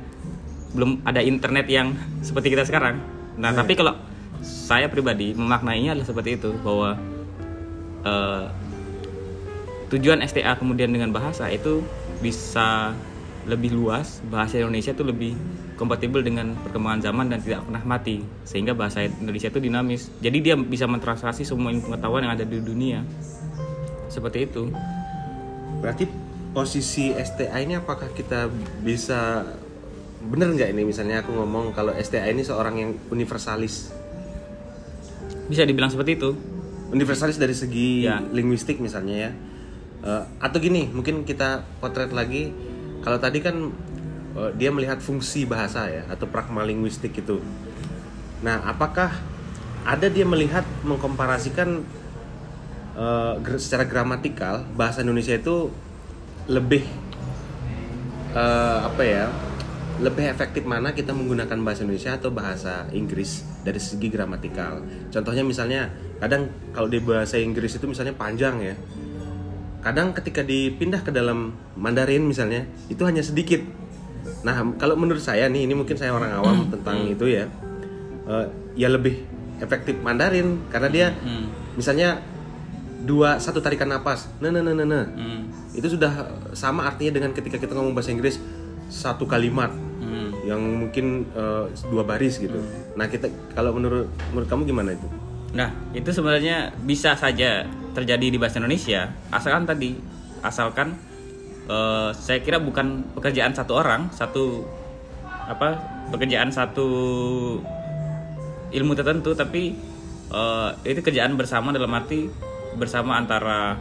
belum 0.74 1.02
ada 1.06 1.20
internet 1.24 1.66
yang 1.68 1.98
seperti 2.22 2.54
kita 2.54 2.66
sekarang. 2.66 3.02
Nah, 3.40 3.56
tapi 3.56 3.74
kalau 3.74 3.98
saya 4.44 4.88
pribadi 4.88 5.34
memaknainya 5.34 5.98
adalah 5.98 6.08
seperti 6.08 6.40
itu 6.40 6.54
bahwa 6.62 6.96
eh, 8.06 8.46
tujuan 9.90 10.22
STA 10.24 10.56
kemudian 10.56 10.94
dengan 10.94 11.10
bahasa 11.10 11.50
itu 11.50 11.82
bisa 12.22 12.94
lebih 13.50 13.74
luas, 13.74 14.22
bahasa 14.30 14.62
Indonesia 14.62 14.94
itu 14.94 15.02
lebih 15.02 15.34
kompatibel 15.80 16.20
dengan 16.20 16.54
perkembangan 16.60 17.02
zaman 17.02 17.26
dan 17.32 17.40
tidak 17.40 17.64
pernah 17.66 17.84
mati 17.88 18.22
sehingga 18.44 18.76
bahasa 18.76 19.08
Indonesia 19.08 19.50
itu 19.50 19.64
dinamis. 19.64 20.12
Jadi 20.20 20.38
dia 20.44 20.56
bisa 20.60 20.86
mentranslasi 20.86 21.48
semua 21.48 21.72
ilmu 21.72 21.90
pengetahuan 21.90 22.28
yang 22.28 22.34
ada 22.36 22.46
di 22.46 22.60
dunia. 22.60 23.02
Seperti 24.12 24.46
itu. 24.46 24.70
Berarti 25.80 26.10
posisi 26.52 27.14
STA 27.14 27.62
ini 27.62 27.78
apakah 27.78 28.10
kita 28.10 28.50
bisa 28.82 29.46
bener 30.20 30.52
nggak 30.52 30.76
ini 30.76 30.84
misalnya 30.84 31.24
aku 31.24 31.32
ngomong 31.32 31.72
kalau 31.72 31.94
STA 31.94 32.28
ini 32.28 32.44
seorang 32.44 32.76
yang 32.76 32.92
universalis 33.08 33.94
Bisa 35.48 35.64
dibilang 35.64 35.88
seperti 35.90 36.18
itu. 36.20 36.36
universalis 36.90 37.38
dari 37.38 37.54
segi 37.54 38.04
Ya. 38.04 38.18
linguistik 38.20 38.82
misalnya 38.82 39.30
ya 39.30 39.32
Eh, 40.00 40.24
atau 40.40 40.64
gini 40.64 40.88
mungkin 40.88 41.28
kita 41.28 41.68
potret 41.84 42.16
lagi 42.16 42.56
kalau 43.04 43.20
tadi 43.20 43.44
kan 43.44 43.68
eh, 44.32 44.52
dia 44.56 44.72
melihat 44.72 45.04
fungsi 45.04 45.44
bahasa 45.44 45.92
ya 45.92 46.08
atau 46.08 46.24
pragma 46.24 46.64
linguistik 46.64 47.20
itu 47.20 47.44
nah 48.40 48.64
apakah 48.64 49.12
ada 49.84 50.08
dia 50.08 50.24
melihat 50.24 50.64
mengkomparasikan 50.88 51.84
ger- 53.40 53.58
secara 53.58 53.84
gramatikal 53.84 54.66
bahasa 54.74 55.02
Indonesia 55.02 55.34
itu 55.34 55.70
lebih 56.46 56.84
eh, 58.34 58.80
apa 58.84 59.02
ya 59.02 59.26
lebih 60.00 60.26
efektif 60.26 60.64
mana 60.64 60.96
kita 60.96 61.12
menggunakan 61.12 61.60
bahasa 61.60 61.84
Indonesia 61.84 62.16
atau 62.16 62.32
bahasa 62.32 62.88
Inggris 62.90 63.44
dari 63.62 63.78
segi 63.78 64.08
gramatikal. 64.08 64.80
Contohnya 65.12 65.44
misalnya 65.44 65.92
kadang 66.18 66.48
kalau 66.72 66.88
di 66.88 67.04
bahasa 67.04 67.36
Inggris 67.36 67.76
itu 67.76 67.84
misalnya 67.84 68.16
panjang 68.16 68.64
ya. 68.64 68.76
Kadang 69.80 70.12
ketika 70.12 70.40
dipindah 70.40 71.04
ke 71.04 71.12
dalam 71.12 71.52
Mandarin 71.76 72.24
misalnya 72.24 72.64
itu 72.88 73.04
hanya 73.04 73.20
sedikit. 73.20 73.60
Nah 74.44 74.56
kalau 74.80 74.96
menurut 74.96 75.20
saya 75.20 75.52
nih 75.52 75.68
ini 75.68 75.76
mungkin 75.76 76.00
saya 76.00 76.16
orang 76.16 76.32
awam 76.32 76.72
tentang 76.72 77.04
itu 77.06 77.28
ya. 77.28 77.48
eh, 78.24 78.46
ya 78.78 78.88
lebih 78.88 79.20
efektif 79.60 80.00
Mandarin 80.00 80.64
karena 80.70 80.88
dia 80.88 81.08
Hmm. 81.12 81.52
misalnya 81.76 82.24
dua 83.04 83.40
satu 83.40 83.64
tarikan 83.64 83.88
napas, 83.88 84.28
nah 84.44 84.52
nah 84.52 84.60
nah 84.60 84.76
nah, 84.76 84.88
nah. 84.88 85.06
Hmm. 85.08 85.48
itu 85.72 85.88
sudah 85.96 86.12
sama 86.52 86.84
artinya 86.90 87.20
dengan 87.22 87.32
ketika 87.32 87.56
kita 87.56 87.72
ngomong 87.72 87.96
bahasa 87.96 88.12
Inggris 88.12 88.40
satu 88.90 89.24
kalimat 89.30 89.72
Hmm. 90.00 90.32
yang 90.42 90.58
mungkin 90.58 91.28
eh, 91.38 91.66
dua 91.92 92.02
baris 92.02 92.42
gitu. 92.42 92.58
Nah 92.98 93.06
kita 93.06 93.30
kalau 93.54 93.78
menurut 93.78 94.10
menurut 94.34 94.48
kamu 94.50 94.66
gimana 94.66 94.98
itu? 94.98 95.06
Nah, 95.54 95.70
itu 95.94 96.10
sebenarnya 96.10 96.74
bisa 96.82 97.14
saja 97.14 97.66
terjadi 97.94 98.30
di 98.30 98.38
bahasa 98.38 98.58
Indonesia, 98.62 99.10
asalkan 99.30 99.70
tadi, 99.70 100.00
asalkan 100.42 100.98
eh, 101.70 102.10
saya 102.18 102.40
kira 102.42 102.58
bukan 102.58 103.06
pekerjaan 103.14 103.54
satu 103.54 103.78
orang, 103.78 104.10
satu 104.10 104.66
apa 105.46 105.78
pekerjaan 106.10 106.50
satu 106.50 106.88
ilmu 108.74 108.94
tertentu, 108.98 109.38
tapi 109.38 109.78
eh, 110.32 110.70
itu 110.90 111.06
kerjaan 111.06 111.38
bersama 111.38 111.70
dalam 111.70 111.94
arti 111.94 112.30
bersama 112.78 113.18
antara 113.18 113.80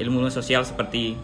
ilmu 0.00 0.28
sosial 0.32 0.64
seperti 0.64 1.18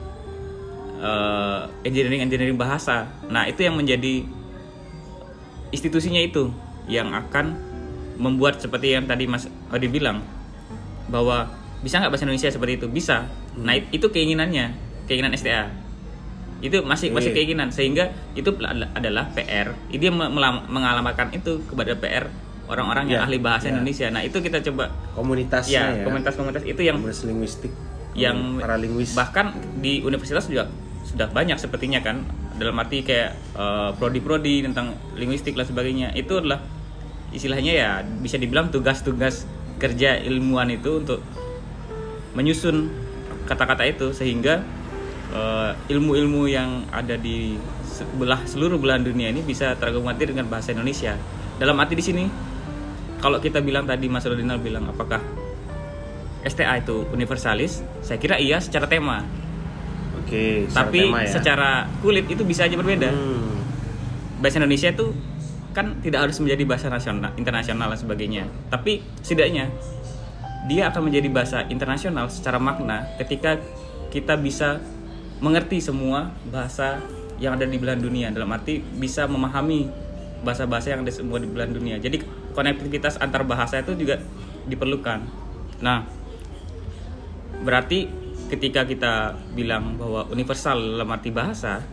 eh, 1.01 1.61
engineering 1.87 2.27
engineering 2.27 2.59
bahasa. 2.59 3.09
Nah, 3.31 3.47
itu 3.49 3.65
yang 3.65 3.79
menjadi 3.79 4.27
institusinya 5.73 6.21
itu 6.21 6.49
yang 6.89 7.13
akan 7.13 7.57
membuat 8.19 8.59
seperti 8.59 8.97
yang 8.99 9.07
tadi 9.07 9.31
Mas 9.31 9.47
Odi 9.71 9.87
bilang 9.87 10.25
bahwa 11.07 11.49
bisa 11.85 12.03
nggak 12.03 12.11
bahasa 12.11 12.25
Indonesia 12.27 12.51
seperti 12.51 12.83
itu? 12.83 12.87
Bisa. 12.91 13.31
Nah 13.55 13.79
it- 13.79 13.91
itu 13.95 14.11
keinginannya 14.11 14.75
keinginan 15.07 15.33
STA 15.37 15.71
itu 16.59 16.83
masih 16.83 17.15
masih 17.15 17.31
keinginan. 17.31 17.71
Sehingga 17.71 18.11
itu 18.35 18.51
adalah 18.97 19.31
PR 19.37 19.71
dia 19.93 20.11
mengalamatkan 20.11 21.31
itu 21.31 21.63
kepada 21.71 21.95
PR 21.95 22.27
orang-orang 22.69 23.05
yang 23.09 23.21
Ya, 23.21 23.27
ahli 23.27 23.39
bahasa 23.39 23.67
ya. 23.67 23.73
Indonesia 23.73 24.07
nah 24.09 24.21
itu 24.21 24.39
kita 24.39 24.61
coba 24.63 24.93
Komunitasnya 25.13 25.73
ya 25.75 25.85
ya. 25.95 26.05
komunitas-komunitas 26.05 26.63
itu 26.63 26.81
yang 26.81 26.97
Komunitas 26.97 27.25
linguistik. 27.25 27.73
yang 28.15 28.59
para 28.59 28.75
linguis. 28.75 29.13
bahkan 29.13 29.51
di 29.77 30.01
universitas 30.01 30.47
juga 30.47 30.67
sudah 31.03 31.27
banyak 31.27 31.57
sepertinya 31.57 31.99
kan 31.99 32.21
dalam 32.55 32.77
arti 32.77 33.01
kayak 33.01 33.31
eh, 33.55 33.91
prodi-prodi 33.95 34.61
tentang 34.61 34.91
linguistik 35.15 35.55
dan 35.55 35.65
sebagainya 35.65 36.13
itu 36.13 36.37
adalah 36.37 36.61
istilahnya 37.29 37.73
ya 37.73 37.91
bisa 38.19 38.37
dibilang 38.37 38.69
tugas-tugas 38.69 39.47
kerja 39.79 40.19
ilmuwan 40.19 40.69
itu 40.69 40.99
untuk 40.99 41.21
menyusun 42.35 42.91
kata-kata 43.45 43.87
itu 43.87 44.13
sehingga 44.13 44.61
eh, 45.31 45.71
ilmu-ilmu 45.89 46.45
yang 46.47 46.85
ada 46.91 47.15
di 47.15 47.57
sebelah 47.85 48.45
seluruh 48.45 48.77
belahan 48.77 49.03
dunia 49.03 49.29
ini 49.29 49.41
bisa 49.41 49.75
terakomodir 49.75 50.29
dengan 50.29 50.47
bahasa 50.47 50.71
Indonesia 50.71 51.17
dalam 51.57 51.75
arti 51.77 51.95
di 51.95 52.05
sini 52.05 52.25
kalau 53.19 53.39
kita 53.43 53.59
bilang 53.59 53.85
tadi 53.85 54.07
Mas 54.07 54.27
Rodinal 54.27 54.63
bilang 54.63 54.87
apakah 54.91 55.23
STA 56.47 56.79
itu 56.79 57.03
universalis, 57.11 57.83
saya 58.01 58.17
kira 58.23 58.39
iya 58.39 58.63
secara 58.63 58.87
tema. 58.87 59.27
Oke, 60.23 60.71
secara 60.71 60.87
Tapi 60.87 60.99
tema 61.03 61.19
ya. 61.27 61.31
secara 61.31 61.71
kulit 61.99 62.27
itu 62.31 62.43
bisa 62.47 62.65
aja 62.65 62.79
berbeda. 62.79 63.11
Hmm, 63.11 63.59
Bahasa 64.39 64.63
Indonesia 64.63 64.95
itu 64.95 65.11
kan 65.75 65.99
tidak 65.99 66.31
harus 66.31 66.39
menjadi 66.39 66.63
bahasa 66.63 66.87
nasional, 66.89 67.35
internasional 67.35 67.91
dan 67.91 67.99
sebagainya. 67.99 68.45
Tapi 68.71 69.03
setidaknya 69.23 69.67
dia 70.71 70.91
akan 70.91 71.11
menjadi 71.11 71.29
bahasa 71.31 71.59
internasional 71.67 72.31
secara 72.31 72.63
makna 72.63 73.07
ketika 73.19 73.59
kita 74.15 74.39
bisa 74.39 74.79
mengerti 75.39 75.79
semua 75.79 76.35
bahasa 76.51 77.03
yang 77.39 77.55
ada 77.55 77.67
di 77.67 77.79
belahan 77.79 78.03
dunia 78.03 78.35
dalam 78.35 78.51
arti 78.51 78.83
bisa 78.83 79.31
memahami 79.31 79.87
bahasa-bahasa 80.43 80.95
yang 80.95 81.07
ada 81.07 81.13
semua 81.15 81.39
di 81.39 81.47
belahan 81.47 81.75
dunia. 81.75 81.99
Jadi 81.99 82.23
konektivitas 82.59 83.23
antar 83.23 83.47
bahasa 83.47 83.79
itu 83.79 83.95
juga 83.95 84.19
diperlukan. 84.67 85.23
Nah, 85.79 86.03
berarti 87.63 88.11
ketika 88.51 88.83
kita 88.83 89.39
bilang 89.55 89.95
bahwa 89.95 90.27
universal 90.35 90.99
dalam 90.99 91.07
arti 91.15 91.31
bahasa, 91.31 91.87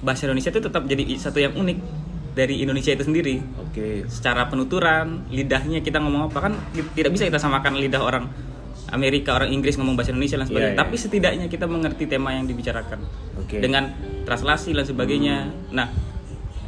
bahasa 0.00 0.24
Indonesia 0.24 0.48
itu 0.48 0.62
tetap 0.64 0.88
jadi 0.88 1.04
satu 1.20 1.36
yang 1.36 1.52
unik 1.52 1.78
dari 2.32 2.64
Indonesia 2.64 2.96
itu 2.96 3.04
sendiri. 3.04 3.44
Oke. 3.60 4.08
Secara 4.08 4.48
penuturan, 4.48 5.28
lidahnya 5.28 5.84
kita 5.84 6.00
ngomong 6.00 6.32
apa 6.32 6.50
kan 6.50 6.52
tidak 6.96 7.12
bisa 7.12 7.28
kita 7.28 7.36
samakan 7.36 7.76
lidah 7.76 8.00
orang 8.00 8.26
Amerika, 8.90 9.34
orang 9.34 9.50
Inggris 9.50 9.76
ngomong 9.76 9.98
bahasa 9.98 10.16
Indonesia 10.16 10.38
dan 10.38 10.46
sebagainya. 10.46 10.72
Iya, 10.72 10.78
iya. 10.78 10.82
Tapi 10.86 10.94
setidaknya 10.96 11.46
kita 11.50 11.66
mengerti 11.68 12.04
tema 12.08 12.32
yang 12.32 12.48
dibicarakan. 12.48 13.00
Oke. 13.38 13.60
Dengan 13.60 13.92
translasi 14.24 14.72
dan 14.72 14.86
sebagainya. 14.86 15.50
Nah, 15.74 15.90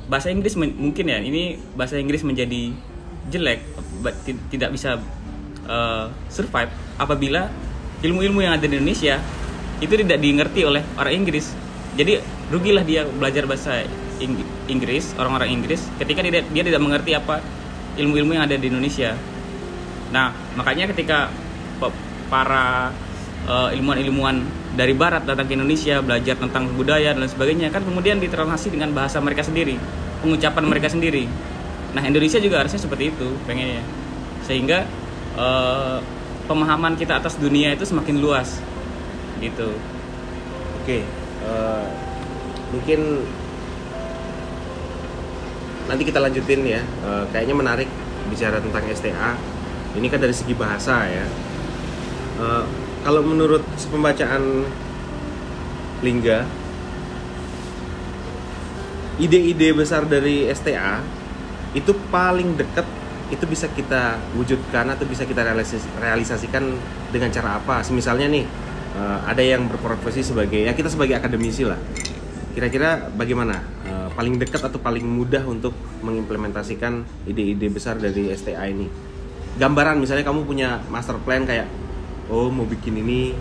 bahasa 0.06 0.30
Inggris 0.30 0.54
mungkin 0.58 1.06
ya 1.06 1.18
ini 1.22 1.58
bahasa 1.74 1.98
Inggris 1.98 2.22
menjadi 2.22 2.74
jelek, 3.32 3.62
tidak 4.52 4.70
bisa 4.70 5.00
uh, 5.66 6.06
survive 6.30 6.70
apabila 6.96 7.50
ilmu-ilmu 8.04 8.44
yang 8.44 8.54
ada 8.54 8.66
di 8.68 8.76
Indonesia 8.76 9.18
itu 9.82 9.92
tidak 9.92 10.18
dimengerti 10.20 10.64
oleh 10.64 10.82
orang 10.96 11.14
Inggris. 11.16 11.52
Jadi 11.96 12.20
rugilah 12.52 12.84
dia 12.84 13.08
belajar 13.08 13.48
bahasa 13.48 13.84
Ing- 14.16 14.48
Inggris, 14.68 15.12
orang-orang 15.20 15.52
Inggris 15.52 15.84
ketika 16.00 16.24
dia, 16.24 16.40
dia 16.40 16.64
tidak 16.64 16.80
mengerti 16.80 17.12
apa 17.12 17.40
ilmu-ilmu 17.96 18.36
yang 18.36 18.44
ada 18.48 18.56
di 18.56 18.68
Indonesia. 18.68 19.16
Nah, 20.12 20.32
makanya 20.56 20.88
ketika 20.92 21.28
para 22.28 22.92
eh, 23.46 23.76
ilmuwan-ilmuwan 23.76 24.44
dari 24.76 24.92
barat 24.92 25.24
datang 25.24 25.48
ke 25.48 25.56
Indonesia 25.56 26.00
belajar 26.04 26.36
tentang 26.36 26.68
budaya 26.76 27.16
dan 27.16 27.24
sebagainya 27.28 27.72
kan 27.72 27.84
kemudian 27.84 28.20
ditranslasi 28.20 28.72
dengan 28.72 28.92
bahasa 28.92 29.20
mereka 29.20 29.44
sendiri, 29.44 29.76
pengucapan 30.20 30.64
mereka 30.68 30.88
sendiri. 30.92 31.28
Nah, 31.96 32.04
Indonesia 32.04 32.36
juga 32.36 32.60
harusnya 32.60 32.76
seperti 32.76 33.08
itu 33.08 33.28
pengennya. 33.48 33.80
Sehingga 34.44 34.84
eh, 35.32 35.98
pemahaman 36.44 36.92
kita 37.00 37.16
atas 37.16 37.40
dunia 37.40 37.72
itu 37.72 37.88
semakin 37.88 38.20
luas. 38.20 38.60
Gitu. 39.40 39.72
Oke. 40.84 41.00
eh, 41.46 41.86
mungkin 42.76 43.24
nanti 45.88 46.02
kita 46.04 46.20
lanjutin 46.20 46.68
ya. 46.68 46.84
Eh, 46.84 47.24
kayaknya 47.32 47.56
menarik 47.56 47.88
bicara 48.28 48.60
tentang 48.60 48.84
STA. 48.92 49.32
Ini 49.96 50.06
kan 50.12 50.20
dari 50.20 50.36
segi 50.36 50.52
bahasa 50.52 51.00
ya. 51.08 51.24
Eh, 52.44 52.64
kalau 53.08 53.24
menurut 53.24 53.64
pembacaan 53.88 54.68
Lingga, 56.04 56.44
ide-ide 59.16 59.72
besar 59.72 60.04
dari 60.04 60.44
STA 60.52 61.00
itu 61.76 61.92
paling 62.08 62.56
dekat 62.56 62.88
itu 63.28 63.44
bisa 63.44 63.68
kita 63.68 64.16
wujudkan 64.38 64.86
atau 64.88 65.04
bisa 65.04 65.28
kita 65.28 65.44
realisasi- 65.44 65.92
realisasikan 66.00 66.64
dengan 67.12 67.28
cara 67.28 67.60
apa? 67.60 67.84
Misalnya 67.92 68.32
nih 68.32 68.44
eh, 68.96 69.18
ada 69.28 69.42
yang 69.44 69.68
berprofesi 69.68 70.24
sebagai 70.24 70.64
ya 70.64 70.72
kita 70.72 70.88
sebagai 70.88 71.20
akademisi 71.20 71.68
lah. 71.68 71.76
Kira-kira 72.56 73.12
bagaimana? 73.12 73.60
Eh, 73.84 74.08
paling 74.16 74.40
dekat 74.40 74.64
atau 74.64 74.80
paling 74.80 75.04
mudah 75.04 75.44
untuk 75.44 75.76
mengimplementasikan 76.00 77.04
ide-ide 77.28 77.68
besar 77.68 78.00
dari 78.00 78.32
STA 78.32 78.64
ini? 78.72 78.88
Gambaran 79.60 80.00
misalnya 80.00 80.24
kamu 80.24 80.48
punya 80.48 80.80
master 80.88 81.20
plan 81.20 81.44
kayak 81.44 81.68
oh 82.32 82.48
mau 82.48 82.64
bikin 82.64 82.96
ini 82.96 83.36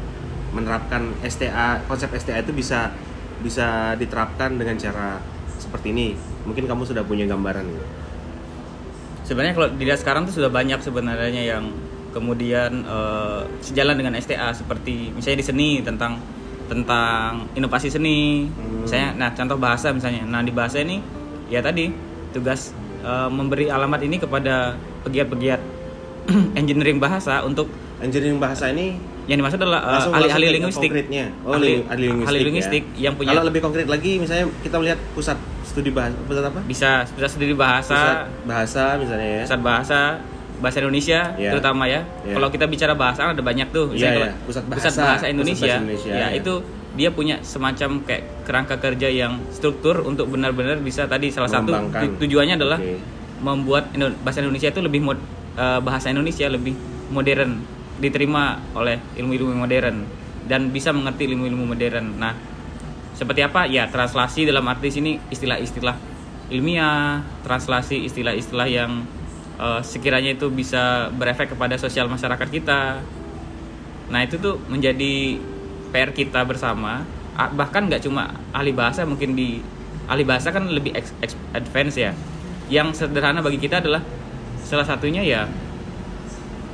menerapkan 0.51 1.11
STA 1.23 1.83
konsep 1.87 2.11
STA 2.15 2.43
itu 2.43 2.51
bisa 2.55 2.91
bisa 3.39 3.93
diterapkan 3.95 4.59
dengan 4.59 4.75
cara 4.75 5.19
seperti 5.55 5.95
ini. 5.95 6.15
Mungkin 6.43 6.67
kamu 6.67 6.83
sudah 6.83 7.03
punya 7.07 7.23
gambaran. 7.27 7.67
Sebenarnya 9.25 9.53
kalau 9.57 9.69
dilihat 9.73 9.99
sekarang 10.05 10.29
tuh 10.29 10.37
sudah 10.37 10.53
banyak 10.53 10.77
sebenarnya 10.85 11.43
yang 11.57 11.73
kemudian 12.13 12.85
eh, 12.85 13.41
sejalan 13.59 13.97
dengan 13.97 14.13
STA 14.15 14.53
seperti 14.53 15.11
misalnya 15.11 15.41
di 15.41 15.45
seni 15.45 15.69
tentang 15.81 16.21
tentang 16.69 17.49
inovasi 17.57 17.89
seni. 17.89 18.45
Hmm. 18.45 18.85
Misalnya 18.85 19.09
nah 19.17 19.29
contoh 19.33 19.57
bahasa 19.57 19.89
misalnya. 19.91 20.23
Nah 20.29 20.45
di 20.45 20.53
bahasa 20.53 20.79
ini 20.79 21.01
ya 21.49 21.59
tadi 21.65 21.89
tugas 22.31 22.71
eh, 23.01 23.29
memberi 23.33 23.67
alamat 23.73 24.05
ini 24.05 24.21
kepada 24.21 24.77
pegiat-pegiat 25.03 25.61
engineering 26.61 27.01
bahasa 27.01 27.41
untuk 27.41 27.67
Engineering 27.95 28.43
bahasa 28.43 28.75
ini 28.75 28.99
yang 29.25 29.41
dimaksud 29.41 29.57
adalah 29.57 30.03
eh, 30.03 30.11
ahli-ahli 30.11 30.59
linguistik. 30.59 30.91
Oh, 31.47 31.55
ahli, 31.55 31.81
li- 31.81 31.85
ahli 31.87 32.05
linguistik. 32.11 32.27
ahli 32.27 32.37
ya. 32.37 32.45
linguistik 32.45 32.83
yang 32.99 33.13
punya 33.15 33.31
Kalau 33.33 33.43
lebih 33.47 33.61
konkret 33.63 33.87
lagi 33.87 34.19
misalnya 34.19 34.45
kita 34.61 34.75
melihat 34.77 34.99
pusat 35.15 35.39
studi 35.75 35.91
bahasa 35.91 36.15
pusat 36.23 36.43
apa? 36.45 36.59
bisa 36.63 36.89
bisa 37.05 37.27
studi 37.27 37.51
Pusat 37.51 37.59
bahasa, 37.59 37.99
bahasa 38.47 38.83
misalnya 38.95 39.27
ya. 39.27 39.43
pusat 39.43 39.59
bahasa 39.61 39.99
bahasa 40.55 40.77
Indonesia 40.79 41.19
Iya. 41.35 41.51
terutama 41.51 41.83
ya. 41.83 41.99
Iya. 42.23 42.33
Kalau 42.33 42.47
kita 42.47 42.63
bicara 42.65 42.95
bahasa 42.95 43.27
ada 43.27 43.43
banyak 43.43 43.67
tuh. 43.69 43.91
Misalnya 43.91 44.07
iya. 44.07 44.15
kalau 44.15 44.27
Pusat 44.31 44.43
pusat 44.47 44.63
bahasa, 44.63 44.87
bahasa 44.87 45.03
pusat 45.19 45.29
Indonesia, 45.29 45.65
bahasa 45.67 45.81
Indonesia, 45.83 46.09
ya 46.09 46.15
iya. 46.15 46.27
itu 46.31 46.53
dia 46.95 47.09
punya 47.11 47.35
semacam 47.43 47.89
kayak 48.01 48.23
kerangka 48.47 48.75
kerja 48.79 49.07
yang 49.11 49.35
struktur 49.51 49.99
untuk 50.01 50.31
benar-benar 50.31 50.79
bisa 50.79 51.03
tadi 51.05 51.27
salah 51.27 51.51
satu 51.51 51.75
tujuannya 52.15 52.55
adalah 52.55 52.79
Oke. 52.79 52.95
membuat 53.37 53.91
Indo- 53.91 54.15
bahasa 54.23 54.39
Indonesia 54.39 54.71
itu 54.71 54.79
lebih 54.79 55.03
mod- 55.03 55.27
eh, 55.53 55.79
bahasa 55.83 56.07
Indonesia 56.07 56.47
lebih 56.47 56.71
modern 57.11 57.59
diterima 57.95 58.63
oleh 58.71 58.95
ilmu-ilmu 59.13 59.55
modern 59.57 60.07
dan 60.47 60.71
bisa 60.71 60.95
mengerti 60.95 61.27
ilmu-ilmu 61.27 61.67
modern. 61.67 62.15
Nah, 62.15 62.31
seperti 63.15 63.41
apa? 63.41 63.65
Ya, 63.65 63.87
translasi 63.87 64.43
dalam 64.43 64.67
arti 64.67 64.91
sini 64.91 65.17
istilah-istilah 65.31 65.95
ilmiah, 66.51 67.23
translasi 67.41 68.05
istilah-istilah 68.05 68.67
yang 68.69 69.03
eh, 69.57 69.81
sekiranya 69.81 70.35
itu 70.35 70.51
bisa 70.51 71.09
berefek 71.15 71.55
kepada 71.55 71.79
sosial 71.79 72.11
masyarakat 72.11 72.47
kita. 72.51 72.99
Nah, 74.11 74.19
itu 74.21 74.37
tuh 74.37 74.61
menjadi 74.69 75.39
PR 75.89 76.11
kita 76.11 76.43
bersama. 76.45 77.07
Ah, 77.35 77.49
Bahkan 77.49 77.89
nggak 77.89 78.03
cuma 78.05 78.35
ahli 78.53 78.71
bahasa, 78.75 79.07
mungkin 79.07 79.33
di 79.33 79.59
ahli 80.05 80.23
bahasa 80.27 80.53
kan 80.53 80.67
lebih 80.69 80.93
ex- 80.93 81.15
ex- 81.23 81.39
advance 81.55 81.97
ya. 81.97 82.11
Yang 82.67 83.05
sederhana 83.05 83.41
bagi 83.41 83.57
kita 83.57 83.81
adalah 83.81 84.01
salah 84.65 84.85
satunya 84.85 85.21
ya 85.21 85.45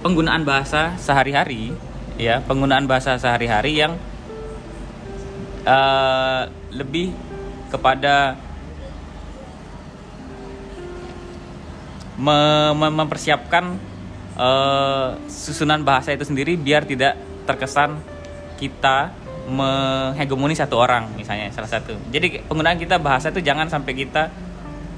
penggunaan 0.02 0.48
bahasa 0.48 0.96
sehari-hari 0.98 1.76
ya 2.16 2.40
penggunaan 2.48 2.88
bahasa 2.88 3.20
sehari-hari 3.20 3.78
yang 3.78 4.00
eh, 5.66 6.42
lebih 6.74 7.14
kepada 7.72 8.36
me- 12.20 12.74
me- 12.76 12.96
mempersiapkan 12.96 13.78
eh, 14.38 15.10
susunan 15.28 15.82
bahasa 15.82 16.14
itu 16.14 16.26
sendiri 16.28 16.58
biar 16.58 16.86
tidak 16.86 17.18
terkesan 17.46 17.98
kita 18.62 19.10
menghegemoni 19.50 20.54
satu 20.54 20.78
orang 20.78 21.10
misalnya 21.18 21.50
salah 21.50 21.68
satu. 21.68 21.98
Jadi 22.14 22.46
penggunaan 22.46 22.78
kita 22.78 23.02
bahasa 23.02 23.34
itu 23.34 23.42
jangan 23.42 23.68
sampai 23.68 23.98
kita 23.98 24.30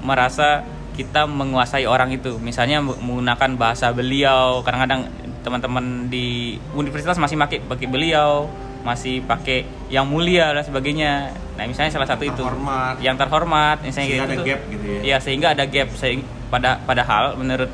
merasa 0.04 0.60
kita 0.94 1.24
menguasai 1.24 1.88
orang 1.88 2.12
itu. 2.12 2.36
Misalnya 2.38 2.84
menggunakan 2.84 3.56
bahasa 3.56 3.90
beliau. 3.90 4.60
Kadang-kadang 4.62 5.08
teman-teman 5.42 6.06
di 6.12 6.56
universitas 6.76 7.16
masih 7.16 7.36
pakai 7.40 7.60
pakai 7.64 7.88
beliau 7.88 8.48
masih 8.84 9.24
pakai 9.24 9.64
yang 9.88 10.04
mulia 10.04 10.52
dan 10.52 10.60
sebagainya. 10.60 11.32
Nah 11.56 11.64
misalnya 11.64 11.88
salah 11.90 12.04
satu 12.04 12.22
itu. 12.22 12.36
Terhormat. 12.36 13.00
yang 13.00 13.16
terhormat 13.16 13.80
misalnya 13.80 14.06
Sehingga 14.06 14.24
gitu. 14.26 14.34
ada 14.34 14.46
gap 14.46 14.60
gitu 14.68 14.84
ya. 14.86 15.00
Iya, 15.02 15.16
sehingga 15.18 15.48
ada 15.50 15.64
gap. 15.64 15.88
Sehing- 15.94 16.26
pada 16.46 16.78
padahal 16.78 17.34
menurut 17.34 17.72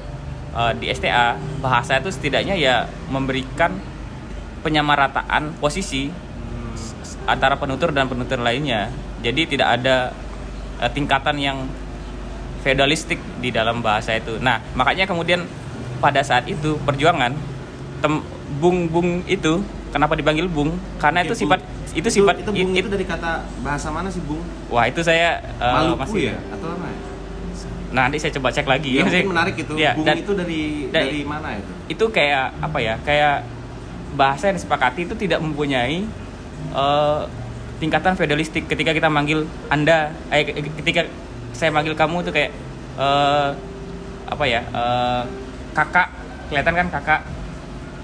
eh, 0.51 0.73
di 0.77 0.87
STA 0.88 1.35
bahasa 1.59 1.99
itu 1.99 2.09
setidaknya 2.09 2.55
ya 2.55 2.77
memberikan 3.07 3.75
penyamarataan 4.61 5.57
posisi 5.57 6.09
s- 6.73 6.94
antara 7.25 7.57
penutur 7.57 7.90
dan 7.90 8.07
penutur 8.07 8.38
lainnya. 8.38 8.88
Jadi 9.20 9.51
tidak 9.51 9.68
ada 9.77 10.14
eh, 10.79 10.90
tingkatan 10.90 11.37
yang 11.37 11.59
feudalistik 12.61 13.18
di 13.38 13.49
dalam 13.49 13.81
bahasa 13.81 14.14
itu. 14.14 14.37
Nah 14.38 14.61
makanya 14.75 15.05
kemudian 15.05 15.44
pada 15.99 16.20
saat 16.20 16.44
itu 16.46 16.77
perjuangan 16.79 17.33
tem 18.01 18.20
bung 18.57 18.87
bung 18.87 19.25
itu 19.27 19.61
kenapa 19.90 20.14
dipanggil 20.14 20.46
bung? 20.46 20.70
Karena 20.96 21.20
Oke, 21.20 21.26
itu 21.26 21.35
Bung. 21.37 21.42
sifat 21.44 21.61
itu 21.90 22.09
sifat 22.09 22.35
itu, 22.38 22.50
bung 22.53 22.70
it- 22.70 22.81
itu 22.81 22.88
dari 22.88 23.03
kata 23.03 23.31
bahasa 23.61 23.90
mana 23.90 24.07
sih 24.07 24.22
bung? 24.22 24.38
Wah 24.68 24.87
itu 24.87 25.00
saya 25.00 25.42
eh, 25.59 25.74
Maluku 25.74 25.98
masih 25.98 26.22
ya? 26.24 26.37
Atau 26.50 26.68
apa 26.70 26.87
ya? 26.87 26.98
nah 27.90 28.07
nanti 28.07 28.18
saya 28.18 28.31
coba 28.33 28.48
cek 28.48 28.62
lagi. 28.64 28.90
Ya, 28.92 29.03
mungkin 29.03 29.29
menarik 29.29 29.55
itu. 29.57 29.74
Ya, 29.74 29.92
bung 29.92 30.07
dan 30.07 30.14
itu 30.16 30.33
dari 30.33 30.61
dan- 30.88 31.05
dari 31.05 31.22
mana 31.22 31.48
itu? 31.53 31.70
itu 31.90 32.05
kayak 32.09 32.55
apa 32.57 32.79
ya 32.79 32.94
kayak 33.00 33.42
bahasa 34.12 34.46
yang 34.46 34.57
disepakati 34.57 35.00
itu 35.05 35.14
tidak 35.16 35.38
mempunyai 35.38 36.07
eh, 36.70 37.20
tingkatan 37.76 38.14
feudalistik 38.14 38.64
ketika 38.64 38.92
kita 38.92 39.09
manggil 39.09 39.42
anda 39.66 40.14
eh, 40.31 40.44
ke- 40.44 40.70
ketika 40.79 41.11
saya 41.50 41.70
manggil 41.70 41.92
kamu 41.92 42.22
itu 42.22 42.31
kayak 42.31 42.55
eh, 42.96 43.48
apa 44.24 44.44
ya 44.46 44.62
eh, 44.64 45.22
kakak. 45.72 46.09
Kelihatan 46.46 46.74
kan 46.76 46.87
kakak? 46.92 47.20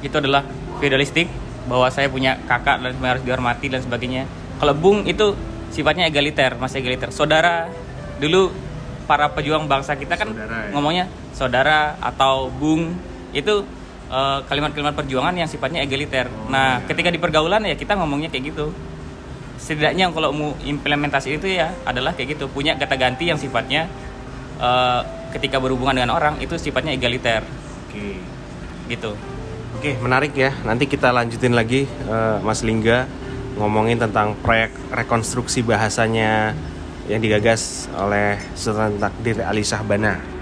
Itu 0.00 0.18
adalah 0.18 0.42
feudalistik 0.76 1.30
bahwa 1.66 1.90
saya 1.90 2.06
punya 2.06 2.38
kakak 2.46 2.82
dan 2.82 2.94
harus 3.02 3.22
dihormati 3.26 3.66
dan 3.70 3.82
sebagainya 3.82 4.24
kalau 4.62 4.72
bung 4.72 5.04
itu 5.04 5.34
sifatnya 5.74 6.06
egaliter 6.08 6.54
masih 6.56 6.80
egaliter 6.80 7.10
saudara 7.10 7.68
dulu 8.22 8.54
para 9.06 9.30
pejuang 9.30 9.70
bangsa 9.70 9.94
kita 9.94 10.18
kan 10.18 10.34
Saudara, 10.34 10.56
ya. 10.66 10.70
ngomongnya 10.74 11.04
saudara 11.30 11.78
atau 12.02 12.50
bung 12.50 12.96
itu 13.30 13.62
eh, 14.10 14.38
kalimat-kalimat 14.50 14.96
perjuangan 14.96 15.34
yang 15.36 15.46
sifatnya 15.46 15.86
egaliter. 15.86 16.26
Oh, 16.26 16.50
nah, 16.50 16.82
iya. 16.82 16.86
ketika 16.90 17.08
di 17.12 17.20
pergaulan 17.22 17.62
ya 17.62 17.78
kita 17.78 17.94
ngomongnya 17.94 18.28
kayak 18.28 18.50
gitu. 18.52 18.74
Setidaknya 19.56 20.12
kalau 20.12 20.36
mau 20.36 20.50
implementasi 20.60 21.40
itu 21.40 21.48
ya 21.48 21.72
adalah 21.88 22.12
kayak 22.12 22.36
gitu, 22.36 22.44
punya 22.52 22.76
kata 22.76 22.96
ganti 22.98 23.30
yang 23.30 23.40
sifatnya 23.40 23.88
eh, 24.58 25.00
ketika 25.36 25.62
berhubungan 25.62 26.02
dengan 26.02 26.16
orang 26.16 26.40
itu 26.40 26.56
sifatnya 26.56 26.96
egaliter 26.96 27.44
oke 27.86 28.08
gitu. 28.88 29.12
Oke, 29.76 29.92
menarik 30.00 30.32
ya. 30.32 30.56
Nanti 30.64 30.88
kita 30.88 31.12
lanjutin 31.12 31.52
lagi 31.52 31.84
eh, 31.84 32.38
Mas 32.40 32.64
Lingga 32.64 33.04
ngomongin 33.60 34.00
tentang 34.00 34.32
proyek 34.40 34.72
rekonstruksi 34.88 35.60
bahasanya 35.60 36.56
yang 37.12 37.20
digagas 37.20 37.84
oleh 37.92 38.40
Sultan 38.56 38.96
Takdir 38.96 39.44
Ali 39.44 39.60
Syahbana. 39.60 40.35